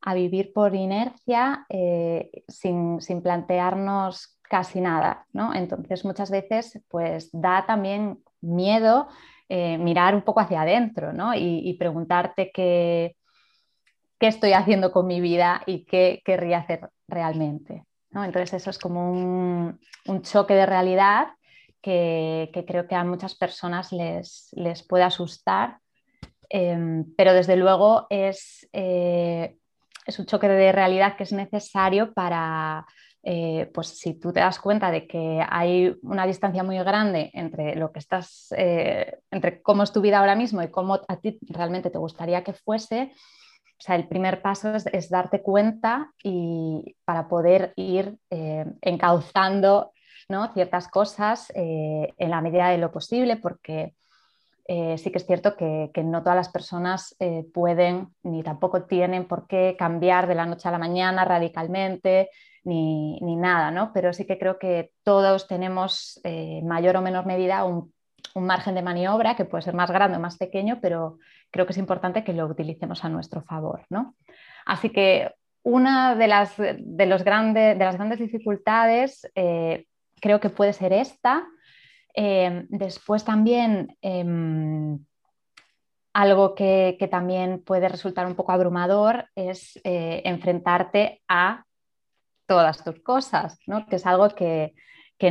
[0.05, 5.25] a vivir por inercia eh, sin, plantearnos casi nada.
[5.31, 5.53] ¿no?
[5.53, 9.07] Entonces muchas veces pues da también miedo
[9.47, 11.33] eh, mirar un poco hacia adentro ¿no?
[11.33, 13.15] y, preguntarte qué,
[14.19, 17.85] qué, estoy haciendo con mi vida y qué querría hacer realmente.
[18.11, 18.25] ¿no?
[18.25, 19.79] Entonces eso es como un,
[20.21, 21.27] choque de realidad
[21.81, 25.79] que, creo que a muchas personas les, les puede asustar,
[26.49, 29.57] em, pero desde luego es eh,
[30.05, 32.85] es un choque de realidad que es necesario para,
[33.23, 37.75] eh, pues si tú te das cuenta de que hay una distancia muy grande entre
[37.75, 41.39] lo que estás, eh, entre cómo es tu vida ahora mismo y cómo a ti
[41.41, 43.11] realmente te gustaría que fuese,
[43.79, 49.91] o sea, el primer paso es, darte cuenta y para poder ir eh, encauzando
[50.29, 50.53] ¿no?
[50.53, 53.93] ciertas cosas en la medida de lo posible, porque
[54.65, 59.25] eh, sí que es cierto que, no todas las personas eh, pueden ni tampoco tienen
[59.27, 62.29] por qué cambiar de la noche a la mañana radicalmente
[62.63, 63.91] ni, nada, ¿no?
[63.93, 67.91] Pero sí que creo que todos tenemos en eh, mayor o menor medida un,
[68.35, 71.19] margen de maniobra que puede ser más grande o más pequeño, pero
[71.51, 74.15] creo que es importante que lo utilicemos a nuestro favor, ¿no?
[74.65, 80.93] Así que una de las, de los de las grandes dificultades creo que puede ser
[80.93, 81.45] esta,
[82.13, 84.99] Em, después también em,
[86.13, 91.65] algo que, también puede resultar un poco abrumador es eh, enfrentarte a
[92.47, 93.87] todas tus cosas, ¿no?
[93.87, 94.75] que es algo que,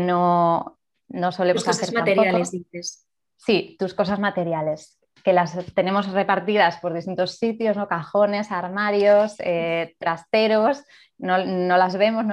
[0.00, 3.06] no, no solemos tus cosas materiales, dices.
[3.36, 7.86] Sí, tus cosas materiales, que las tenemos repartidas por distintos sitios, ¿no?
[7.86, 10.82] cajones, armarios, eh, trasteros,
[11.18, 12.24] no, las vemos,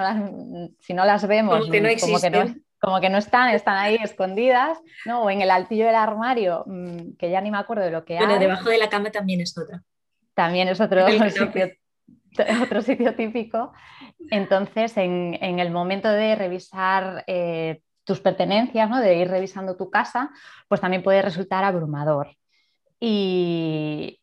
[0.80, 1.68] si no las vemos,
[2.00, 5.24] como que no, como que no están, están ahí escondidas, ¿no?
[5.24, 8.18] O en el altillo del armario, mm, que ya ni me acuerdo de lo que
[8.18, 8.26] hay.
[8.26, 9.84] Bueno, debajo de la cama también es otra.
[10.34, 11.72] También es otro, sitio,
[12.64, 13.74] otro sitio típico.
[14.32, 19.00] Entonces, en, el momento de revisar eh, tus pertenencias, ¿no?
[19.00, 20.32] de ir revisando tu casa,
[20.68, 22.36] pues también puede resultar abrumador.
[23.00, 24.22] Y,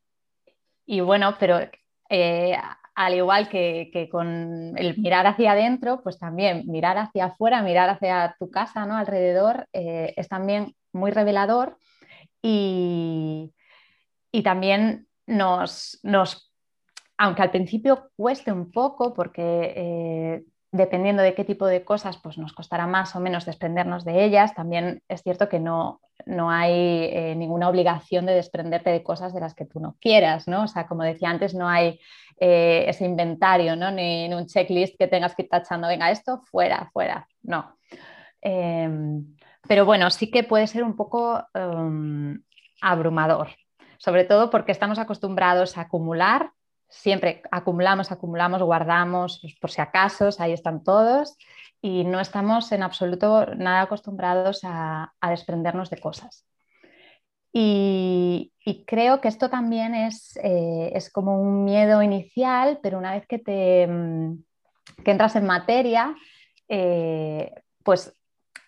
[0.86, 1.60] y bueno, pero
[2.08, 2.58] eh,
[2.96, 8.34] al igual que, con el mirar hacia adentro, pues también mirar hacia afuera, mirar hacia
[8.38, 8.96] tu casa, ¿no?
[8.96, 11.78] Alrededor, eh, es también muy revelador
[12.42, 13.52] y,
[14.42, 16.52] también nos, nos,
[17.18, 20.44] aunque al principio cueste un poco, porque eh,
[20.76, 24.54] dependiendo de qué tipo de cosas, pues nos costará más o menos desprendernos de ellas,
[24.54, 29.40] también es cierto que no, no hay eh, ninguna obligación de desprenderte de cosas de
[29.40, 30.64] las que tú no quieras, ¿no?
[30.64, 32.00] O sea, como decía antes, no hay
[32.38, 33.90] eh, ese inventario, ¿no?
[33.90, 37.76] Ni, un checklist que tengas que ir tachando, venga, esto fuera, fuera, no.
[38.40, 39.36] Em,
[39.68, 42.40] pero bueno, sí que puede ser un poco em,
[42.80, 43.48] abrumador,
[43.98, 46.50] sobre todo porque estamos acostumbrados a acumular,
[46.88, 51.36] siempre acumulamos, acumulamos, guardamos, pues, por si acaso, ahí están todos,
[51.82, 56.46] y no estamos en absoluto nada acostumbrados a, desprendernos de cosas.
[57.52, 58.52] Y,
[58.86, 63.38] creo que esto también es, eh, es, como un miedo inicial, pero una vez que,
[63.38, 64.44] te, mm,
[65.04, 66.14] entras en materia,
[66.68, 68.12] eh, pues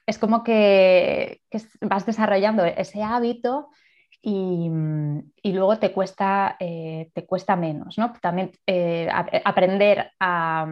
[0.07, 1.43] es como que,
[1.81, 3.69] vas desarrollando ese hábito
[4.21, 7.99] y, mm, luego te cuesta, eh, te cuesta menos.
[7.99, 8.13] ¿no?
[8.21, 8.53] También
[9.45, 10.67] aprender a,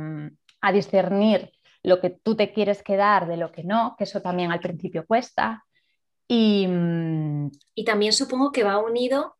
[0.60, 1.52] a discernir
[1.86, 5.06] lo que tú te quieres quedar de lo que no, que eso también al principio
[5.06, 5.64] cuesta.
[6.26, 7.52] Y, mm,
[7.84, 9.36] también supongo que va unido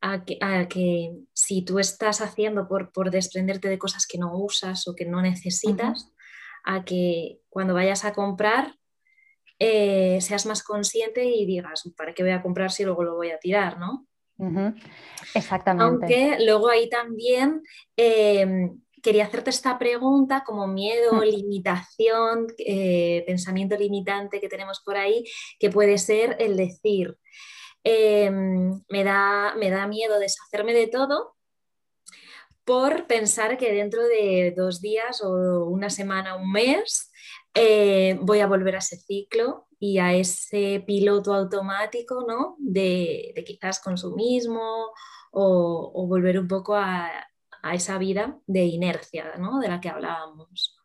[0.00, 4.94] a que, si tú estás haciendo por, por, desprenderte de cosas que no usas o
[4.96, 6.10] que no necesitas,
[6.64, 8.74] a que cuando vayas a comprar
[9.62, 13.30] eh, seas más consciente y digas, ¿para qué voy a comprar si luego lo voy
[13.30, 13.78] a tirar?
[13.78, 14.06] ¿no?
[15.34, 15.84] Exactamente.
[15.84, 17.62] Aunque luego ahí también
[17.94, 18.70] eh,
[19.02, 21.20] quería hacerte esta pregunta como miedo, hmm.
[21.20, 25.24] limitación, eh, pensamiento limitante que tenemos por ahí,
[25.58, 27.18] que puede ser el decir,
[27.84, 31.36] em, me, da, me da miedo deshacerme de todo
[32.64, 37.09] por pensar que dentro de dos días o una semana, un mes,
[37.54, 42.56] eh, voy a volver a ese ciclo y a ese piloto automático ¿no?
[42.58, 44.90] de, quizás consumismo
[45.32, 47.10] o, o volver un poco a,
[47.62, 49.58] a esa vida de inercia ¿no?
[49.58, 50.78] de la que hablábamos.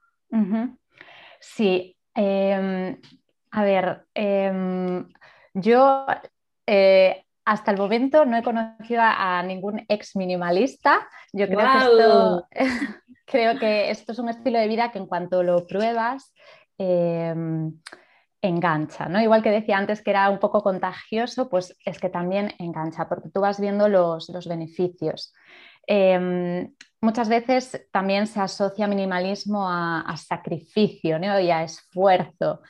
[1.39, 2.99] Sí, em,
[3.51, 5.07] a ver, em,
[5.53, 6.05] yo
[6.65, 11.07] eh, hasta el momento no he conocido a, ningún ex minimalista.
[11.31, 12.47] Yo creo que, esto,
[13.25, 16.33] creo que esto es un estilo de vida que en cuanto lo pruebas,
[16.77, 17.79] em,
[18.41, 19.21] engancha, ¿no?
[19.21, 23.29] Igual que decía antes que era un poco contagioso, pues es que también engancha, porque
[23.29, 25.31] tú vas viendo los, los beneficios.
[25.87, 32.61] Em, muchas veces también se asocia minimalismo a, sacrificio y a esfuerzo.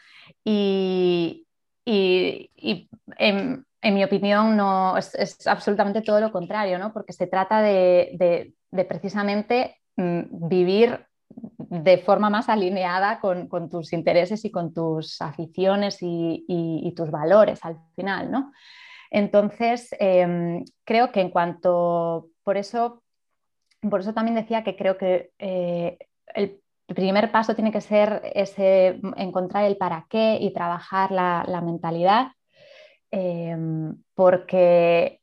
[0.44, 1.48] Y,
[1.86, 6.92] en, mi opinión no, es, absolutamente todo lo contrario, ¿no?
[6.92, 8.54] porque se trata de,
[8.88, 16.94] precisamente mm, vivir de forma más alineada con, tus intereses y con tus aficiones y,
[16.96, 18.32] tus valores al final.
[18.32, 18.52] ¿no?
[19.12, 23.04] Entonces, em, creo que en cuanto, por eso
[23.90, 25.98] por eso también decía que creo que eh,
[26.34, 32.28] el primer paso tiene que ser ese, encontrar el para qué y trabajar la, mentalidad,
[33.12, 35.22] em, porque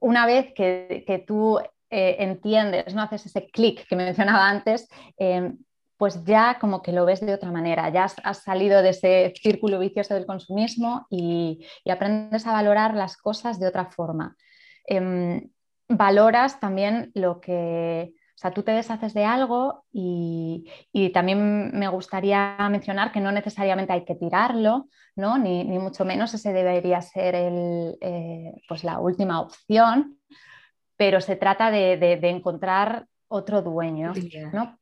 [0.00, 1.58] una vez que, tú
[1.90, 5.58] eh, entiendes, no haces ese clic que mencionaba antes, em,
[5.96, 9.78] pues ya como que lo ves de otra manera, ya has, salido de ese círculo
[9.78, 14.36] vicioso del consumismo y, aprendes a valorar las cosas de otra forma.
[14.86, 15.50] Em,
[15.88, 20.64] valoras también lo que, sea, tú te deshaces de algo y,
[21.12, 25.36] también me gustaría mencionar que no necesariamente hay que tirarlo, ¿no?
[25.36, 30.18] ni, mucho menos ese debería ser el, eh, pues la última opción,
[30.96, 34.12] pero se trata de, encontrar otro dueño,
[34.52, 34.78] ¿no?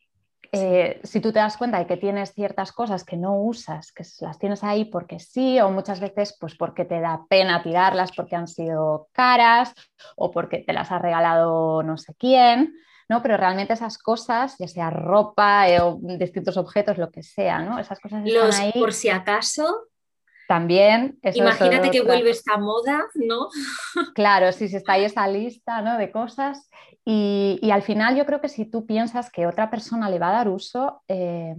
[0.52, 4.04] Eh, si tú te das cuenta de que tienes ciertas cosas que no usas, que
[4.20, 8.36] las tienes ahí porque sí, o muchas veces pues porque te da pena tirarlas porque
[8.36, 9.74] han sido caras
[10.16, 12.74] o porque te las ha regalado no sé quién,
[13.08, 13.22] ¿no?
[13.22, 17.78] Pero realmente esas cosas, ya sea ropa eh, o distintos objetos, lo que sea, ¿no?
[17.78, 18.72] Esas cosas están ahí.
[18.72, 19.88] Por si acaso,
[20.48, 21.18] también.
[21.34, 23.48] Imagínate que vuelve esta moda, ¿no?
[24.14, 25.98] Claro, si está ahí esa lista ¿no?
[25.98, 26.70] de cosas.
[27.04, 30.32] Y, al final yo creo que si tú piensas que otra persona le va a
[30.32, 31.54] dar uso, eh,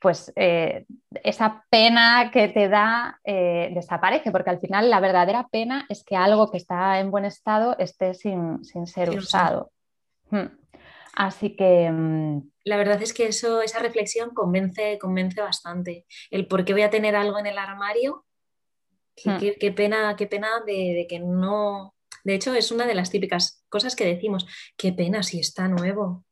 [0.00, 0.84] pues eh,
[1.24, 6.16] esa pena que te da eh, desaparece, porque al final la verdadera pena es que
[6.16, 9.70] algo que está en buen estado esté sin, ser usado.
[10.32, 10.58] Hmm.
[11.14, 11.90] Así que...
[11.90, 16.06] Mm, la verdad es que eso, esa reflexión convence, convence bastante.
[16.30, 18.24] El por qué voy a tener algo en el armario,
[19.16, 19.74] qué, hmm.
[19.74, 24.06] pena, qué pena de, que no, De hecho, es una de las típicas cosas que
[24.06, 26.24] decimos, qué pena si está nuevo.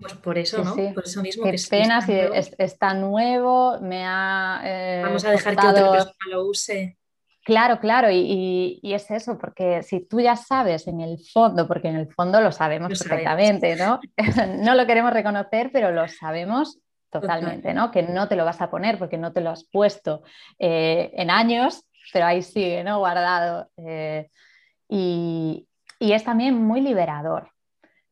[0.00, 0.74] Pues por eso, ¿no?
[0.74, 2.14] Por eso mismo qué pena si
[2.58, 4.60] está nuevo, me ha...
[4.64, 6.98] Eh, Vamos a dejar que otra persona lo use.
[7.44, 11.96] Claro, claro, y, es eso, porque si tú ya sabes en el fondo, porque en
[11.96, 13.98] el fondo lo sabemos perfectamente, ¿no?
[14.58, 16.78] no lo queremos reconocer, pero lo sabemos
[17.10, 17.90] totalmente, ¿no?
[17.90, 20.22] Que no te lo vas a poner porque no te lo has puesto
[20.58, 22.98] eh, en años, pero ahí sigue, ¿no?
[22.98, 23.68] Guardado.
[23.76, 24.30] Eh,
[24.88, 25.66] y,
[25.98, 27.51] es también muy liberador.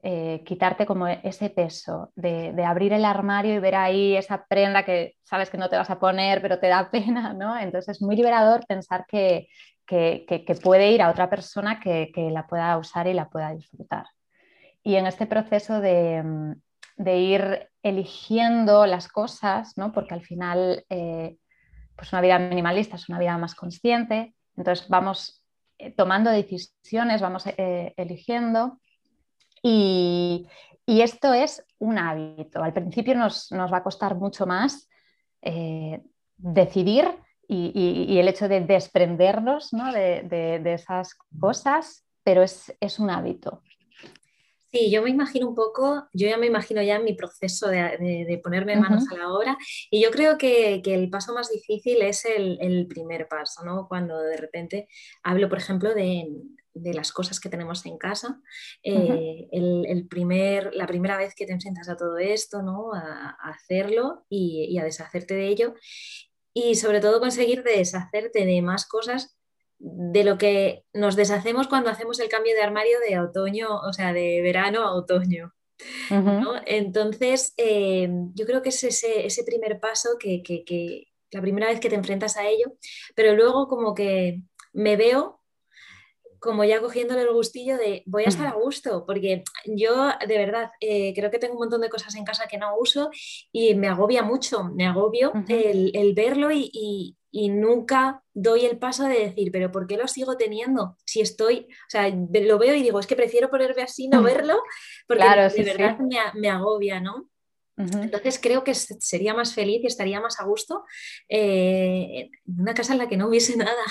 [0.03, 5.17] Eh, quitarte como ese peso de, abrir el armario y ver ahí esa prenda que
[5.25, 7.59] sabes que no te vas a poner, pero te da pena, ¿no?
[7.59, 9.49] Entonces es muy liberador pensar que,
[10.63, 14.07] puede ir a otra persona que, la pueda usar y la pueda disfrutar.
[14.83, 16.47] Y en este proceso de,
[17.05, 19.93] ir eligiendo las cosas, ¿no?
[19.93, 21.37] porque al final eh,
[21.95, 25.43] pues una vida minimalista es una vida más consciente, entonces vamos
[25.77, 28.79] eh, tomando decisiones, vamos eh, eligiendo
[29.63, 30.47] y,
[30.87, 32.63] esto es un hábito.
[32.63, 34.89] Al principio nos, va a costar mucho más
[36.37, 37.07] decidir
[37.47, 43.63] y, el hecho de desprendernos de, esas cosas, pero es, es un hábito.
[44.73, 48.77] Sí, yo me imagino un poco, yo ya me imagino ya mi proceso de, ponerme
[48.77, 49.59] manos a la obra
[49.91, 53.89] y yo creo que, el paso más difícil es el, primer paso, ¿no?
[53.89, 54.87] Cuando de repente
[55.25, 56.29] hablo, por ejemplo, de,
[56.75, 58.41] las cosas que tenemos en casa,
[58.83, 62.95] eh, el, primer, la primera vez que te enfrentas a todo esto, ¿no?
[62.95, 65.75] A, hacerlo y, y a deshacerte de ello
[66.53, 69.37] y sobre todo conseguir deshacerte de más cosas
[69.79, 74.13] de lo que nos deshacemos cuando hacemos el cambio de armario de otoño, o sea,
[74.13, 75.55] de verano a otoño.
[76.67, 81.89] Entonces, eh, yo creo que es ese, primer paso que, que, la primera vez que
[81.89, 82.75] te enfrentas a ello,
[83.15, 84.43] pero luego como que
[84.73, 85.40] me veo
[86.41, 90.71] como ya cogiéndole el gustillo de voy a estar a gusto, porque yo de verdad
[90.81, 93.11] eh, creo que tengo un montón de cosas en casa que no uso
[93.53, 99.53] y me agobia mucho, me agobio el, verlo y, nunca doy el paso de decir,
[99.53, 100.97] pero ¿por qué lo sigo teniendo?
[101.05, 104.61] Si estoy, o sea, lo veo y digo, es que prefiero ponerme así, no verlo,
[105.07, 107.29] porque de verdad Me, me, agobia, ¿no?
[107.77, 110.85] Entonces creo que sería más feliz y estaría más a gusto
[111.29, 113.85] eh, en una casa en la que no hubiese nada,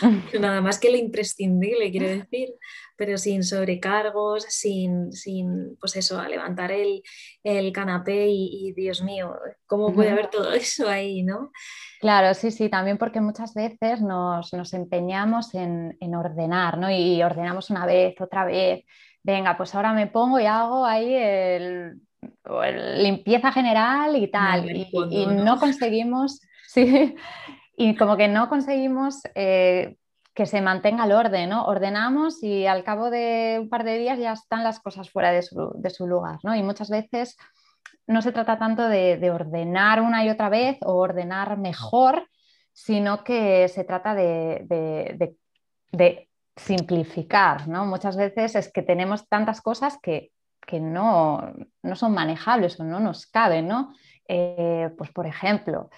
[0.40, 2.54] nada más que lo imprescindible, quiero decir,
[2.96, 7.02] pero sin sobrecargos, sin, sin pues eso, a levantar el,
[7.72, 9.34] canapé y, Dios mío,
[9.66, 11.50] ¿cómo puede haber todo eso ahí, no?
[12.00, 16.90] Claro, sí, sí, también porque muchas veces nos, empeñamos en, ordenar, ¿no?
[16.90, 18.84] Y ordenamos una vez, otra vez.
[19.22, 22.00] Venga, pues ahora me pongo y hago ahí el
[22.96, 25.58] limpieza general y tal, y, ¿no?
[25.58, 27.14] conseguimos, sí,
[27.88, 29.96] y como que no conseguimos eh,
[30.34, 31.64] que se mantenga el orden, ¿no?
[31.64, 35.42] Ordenamos y al cabo de un par de días ya están las cosas fuera de
[35.42, 36.54] su, lugar, ¿no?
[36.54, 37.36] Y muchas veces
[38.06, 42.28] no se trata tanto de, ordenar una y otra vez o ordenar mejor,
[42.72, 44.64] sino que se trata de,
[45.92, 47.84] de simplificar, ¿no?
[47.86, 50.32] Muchas veces es que tenemos tantas cosas que
[50.66, 51.52] que no,
[51.94, 53.92] son manejables o no nos caben, ¿no?
[54.28, 55.90] Eh, pues por ejemplo,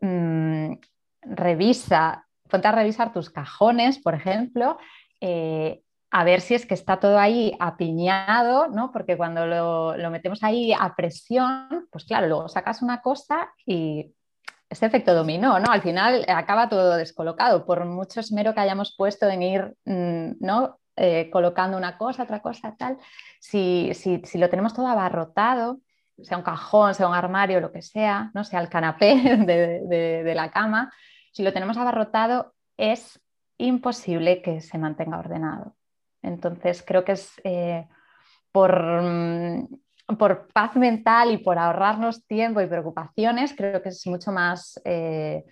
[0.00, 0.74] mm,
[1.22, 4.78] revisa, ponte a revisar tus cajones, por ejemplo,
[5.20, 8.92] eh, a ver si es que está todo ahí apiñado, ¿no?
[8.92, 14.12] Porque cuando lo, metemos ahí a presión, pues claro, luego sacas una cosa y
[14.68, 15.70] ese efecto dominó, ¿no?
[15.70, 20.78] Al final acaba todo descolocado, por mucho esmero que hayamos puesto en ir, mm, ¿no?
[20.96, 22.98] Eh, colocando una cosa, otra cosa, tal,
[23.40, 23.90] si,
[24.34, 25.80] lo tenemos todo abarrotado,
[26.22, 28.44] sea un cajón, sea un armario, lo que sea, ¿no?
[28.44, 29.14] sea el canapé
[29.46, 30.92] de, la cama,
[31.32, 33.20] si lo tenemos abarrotado es
[33.58, 35.74] imposible que se mantenga ordenado.
[36.22, 37.88] Entonces creo que es eh,
[38.52, 39.68] por, mm,
[40.18, 45.44] por, paz mental y por ahorrarnos tiempo y preocupaciones, creo que es mucho más, eh,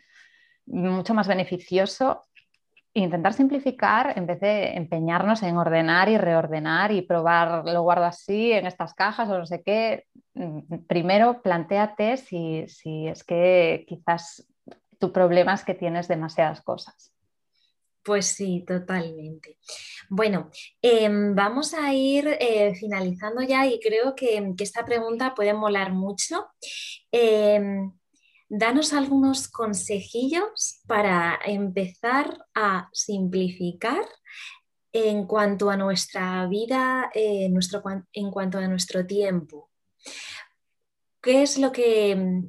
[0.67, 2.23] mucho más beneficioso
[2.93, 8.53] intentar simplificar en vez de empeñarnos en ordenar y reordenar y probar, lo guardo así
[8.53, 10.07] en estas cajas o no sé qué.
[10.35, 12.67] Mm, primero, planteate si,
[13.07, 14.47] es que quizás
[15.01, 17.13] tu problema es que tienes demasiadas cosas.
[18.03, 19.59] Pues sí, totalmente.
[20.09, 25.93] Bueno, em, vamos a ir eh, finalizando ya y creo que, esta pregunta puede molar
[25.93, 26.47] mucho.
[27.13, 27.93] Em,
[28.49, 34.05] danos algunos consejillos para empezar a simplificar
[34.93, 37.51] en cuanto a nuestra vida, eh,
[38.13, 39.71] en cuanto a nuestro tiempo.
[41.23, 42.43] ¿Qué es lo que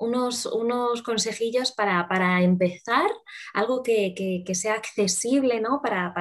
[0.00, 3.10] unos, unos consejillos para, empezar,
[3.52, 5.80] algo que, sea accesible ¿no?
[5.82, 6.12] para,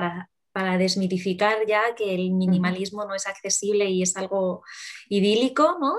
[0.53, 4.63] para desmitificar ya que el minimalismo no es accesible y es algo
[5.09, 5.95] idílico, ¿no?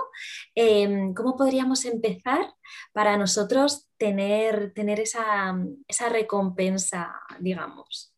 [0.55, 2.55] Em, ¿Cómo podríamos empezar
[2.93, 5.55] para nosotros tener, tener esa,
[6.09, 8.15] recompensa, digamos,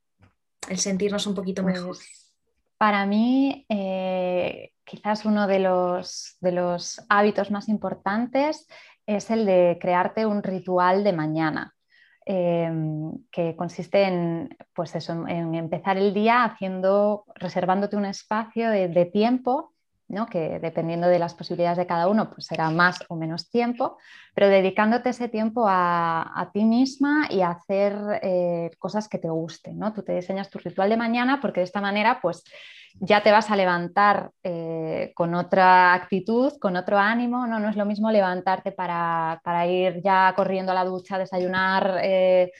[0.69, 1.97] el sentirnos un poquito mejor?
[1.97, 2.35] Pues,
[2.77, 8.67] para mí, eh, quizás uno de los, de los hábitos más importantes
[9.07, 11.73] es el de crearte un ritual de mañana.
[12.29, 19.05] Em, que consiste en, pues eso, en empezar el día haciendo, reservándote un espacio de,
[19.05, 19.76] tiempo,
[20.09, 20.27] ¿no?
[20.27, 23.99] que dependiendo de las posibilidades de cada uno, pues será más o menos tiempo,
[24.35, 29.79] pero dedicándote ese tiempo a, ti misma y a hacer eh, cosas que te gusten.
[29.79, 29.93] ¿no?
[29.93, 32.45] Tú te diseñas tu ritual de mañana porque de esta manera, pues
[33.01, 37.59] ya te vas a levantar eh, con otra actitud, con otro ánimo, ¿no?
[37.59, 42.53] No es lo mismo levantarte para, ir ya corriendo a la ducha, desayunar, eh,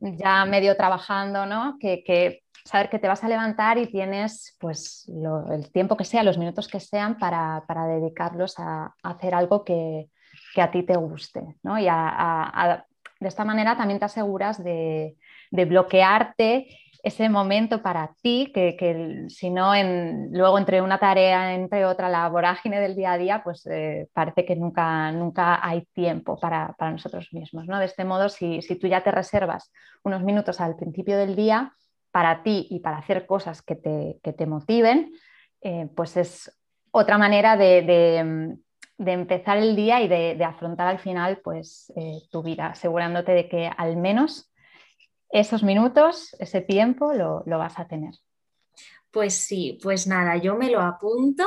[0.00, 1.76] ya medio trabajando, ¿no?
[1.78, 5.10] Que, saber que te vas a levantar y tienes pues
[5.50, 10.08] el tiempo que sea, los minutos que sean para, dedicarlos a, hacer algo que,
[10.56, 11.78] a ti te guste, ¿no?
[11.78, 15.16] Y de esta manera también te aseguras de,
[15.50, 16.68] de bloquearte
[17.04, 22.26] ese momento para ti, que, si no, en, luego entre una tarea, entre otra, la
[22.30, 27.28] vorágine del día a día, pues eh, parece que nunca, nunca hay tiempo para, nosotros
[27.32, 27.66] mismos.
[27.66, 27.78] ¿no?
[27.78, 29.70] De este modo, si, tú ya te reservas
[30.02, 31.74] unos minutos al principio del día
[32.14, 35.12] para ti y para hacer cosas que te, motiven,
[35.62, 36.56] eh, pues es
[36.92, 38.56] otra manera de,
[39.04, 43.68] empezar el día y de, afrontar al final pues, eh, tu vida, asegurándote de que
[43.76, 44.48] al menos
[45.28, 48.14] esos minutos, ese tiempo lo, vas a tener.
[49.14, 51.44] Pues sí, pues nada, yo me lo apunto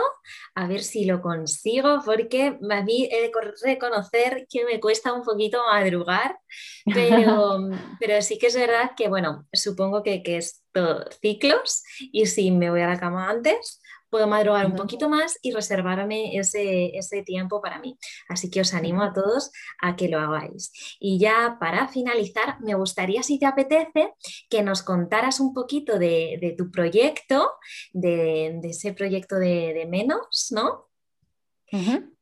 [0.56, 5.22] a ver si lo consigo, porque a mí he de reconocer que me cuesta un
[5.22, 6.40] poquito madrugar,
[6.86, 7.58] pero,
[8.00, 12.52] pero sí que es verdad que, bueno, supongo que, que es todo ciclos y si
[12.52, 17.62] me voy a la cama antes, puedo madrugar un poquito más y reservarme ese, tiempo
[17.62, 17.98] para mí.
[18.30, 19.52] Así que os animo a todos
[19.82, 20.72] a que lo hagáis.
[21.00, 24.14] Y ya para finalizar, me gustaría, si te apetece,
[24.50, 27.52] que nos contaras un poquito de, tu proyecto,
[27.94, 30.88] de, ese proyecto de, menos, ¿no?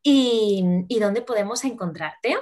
[0.02, 2.36] y, dónde podemos encontrarte.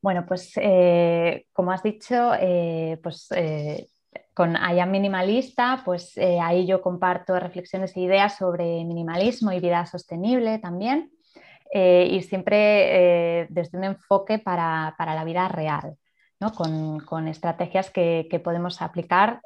[0.00, 3.88] Bueno, pues eh, como has dicho, eh, pues eh,
[4.34, 9.84] con I Minimalista, pues eh, ahí yo comparto reflexiones e ideas sobre minimalismo y vida
[9.86, 11.10] sostenible también,
[11.72, 15.96] eh, y siempre eh, desde un enfoque para, la vida real,
[16.54, 19.40] con, estrategias que, podemos aplicar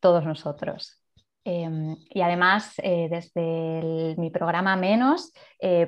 [0.00, 1.03] todos nosotros.
[1.44, 5.32] Em, y además, desde mi programa Menos,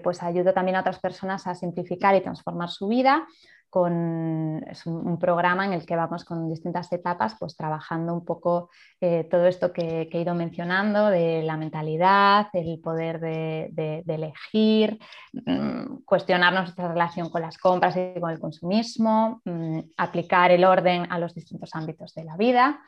[0.02, 3.26] pues ayudo también a otras personas a simplificar y transformar su vida
[3.70, 8.70] con es un, programa en el que vamos con distintas etapas, pues trabajando un poco
[9.00, 14.98] eh, todo esto que, he ido mencionando, de la mentalidad, el poder de, elegir,
[15.32, 21.06] mm, cuestionarnos nuestra relación con las compras y con el consumismo, mm, aplicar el orden
[21.10, 22.80] a los distintos ámbitos de la vida.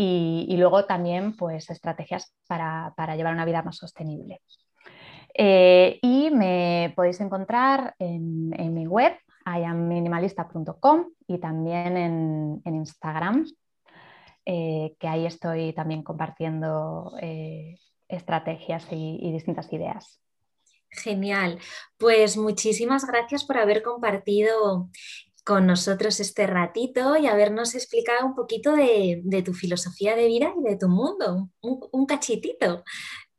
[0.00, 4.40] Y, luego también pues, estrategias para, llevar una vida más sostenible.
[5.34, 9.12] Eh, y me podéis encontrar en, en mi web
[9.56, 13.46] iaminimalista.com y también en, Instagram,
[14.44, 17.78] eh, que ahí estoy también compartiendo eh,
[18.08, 20.20] estrategias y, distintas ideas.
[20.90, 21.58] Genial.
[21.98, 24.88] Pues muchísimas gracias por haber compartido
[25.48, 30.62] con nosotros este ratito y habernos explicado un poquito de, tu filosofía de vida y
[30.62, 32.84] de tu mundo, un cachitito.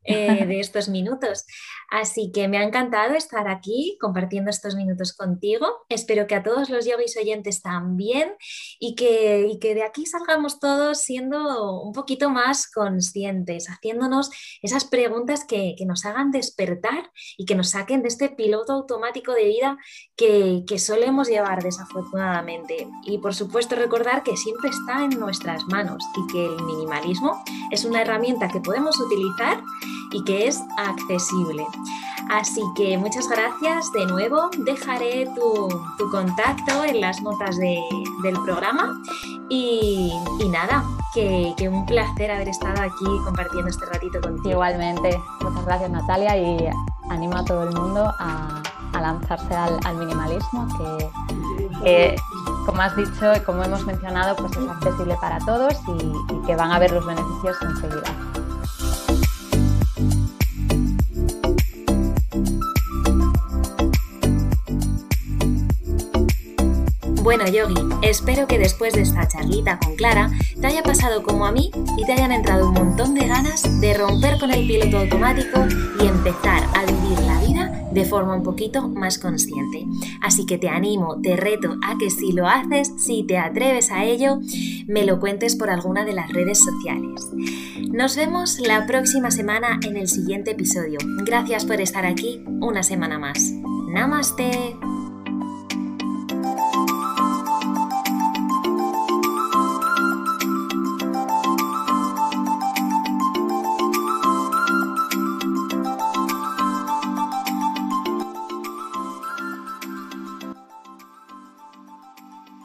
[0.10, 1.44] Eh, de estos minutos.
[1.90, 5.66] Así que me ha encantado estar aquí compartiendo estos minutos contigo.
[5.90, 8.34] Espero que a todos los yogis oyentes también
[8.78, 14.30] y que, y que de aquí salgamos todos siendo un poquito más conscientes, haciéndonos
[14.62, 19.32] esas preguntas que, que nos hagan despertar y que nos saquen de este piloto automático
[19.32, 19.76] de vida
[20.16, 22.88] que, que solemos llevar desafortunadamente.
[23.04, 27.84] Y por supuesto recordar que siempre está en nuestras manos y que el minimalismo es
[27.84, 29.62] una herramienta que podemos utilizar
[30.12, 31.64] y que es accesible.
[32.30, 34.50] Así que muchas gracias de nuevo.
[34.58, 35.68] Dejaré tu,
[36.10, 39.00] contacto en las notas del programa.
[39.48, 40.12] Y,
[40.48, 44.50] nada, que, un placer haber estado aquí compartiendo este ratito contigo.
[44.50, 46.70] Igualmente, muchas gracias Natalia y
[47.10, 48.62] animo a todo el mundo a,
[49.00, 50.68] lanzarse al, minimalismo,
[51.82, 52.16] que,
[52.66, 56.78] como has dicho como hemos mencionado, pues es accesible para todos y que van a
[56.78, 58.39] ver los beneficios enseguida.
[67.30, 71.52] Bueno, Yogi, espero que después de esta charlita con Clara te haya pasado como a
[71.52, 75.64] mí y te hayan entrado un montón de ganas de romper con el piloto automático
[76.02, 79.86] y empezar a vivir la vida de forma un poquito más consciente.
[80.20, 84.04] Así que te animo, te reto a que si lo haces, si te atreves a
[84.04, 84.40] ello,
[84.88, 87.30] me lo cuentes por alguna de las redes sociales.
[87.92, 90.98] Nos vemos la próxima semana en el siguiente episodio.
[91.24, 93.52] Gracias por estar aquí una semana más.
[93.88, 94.74] Namaste.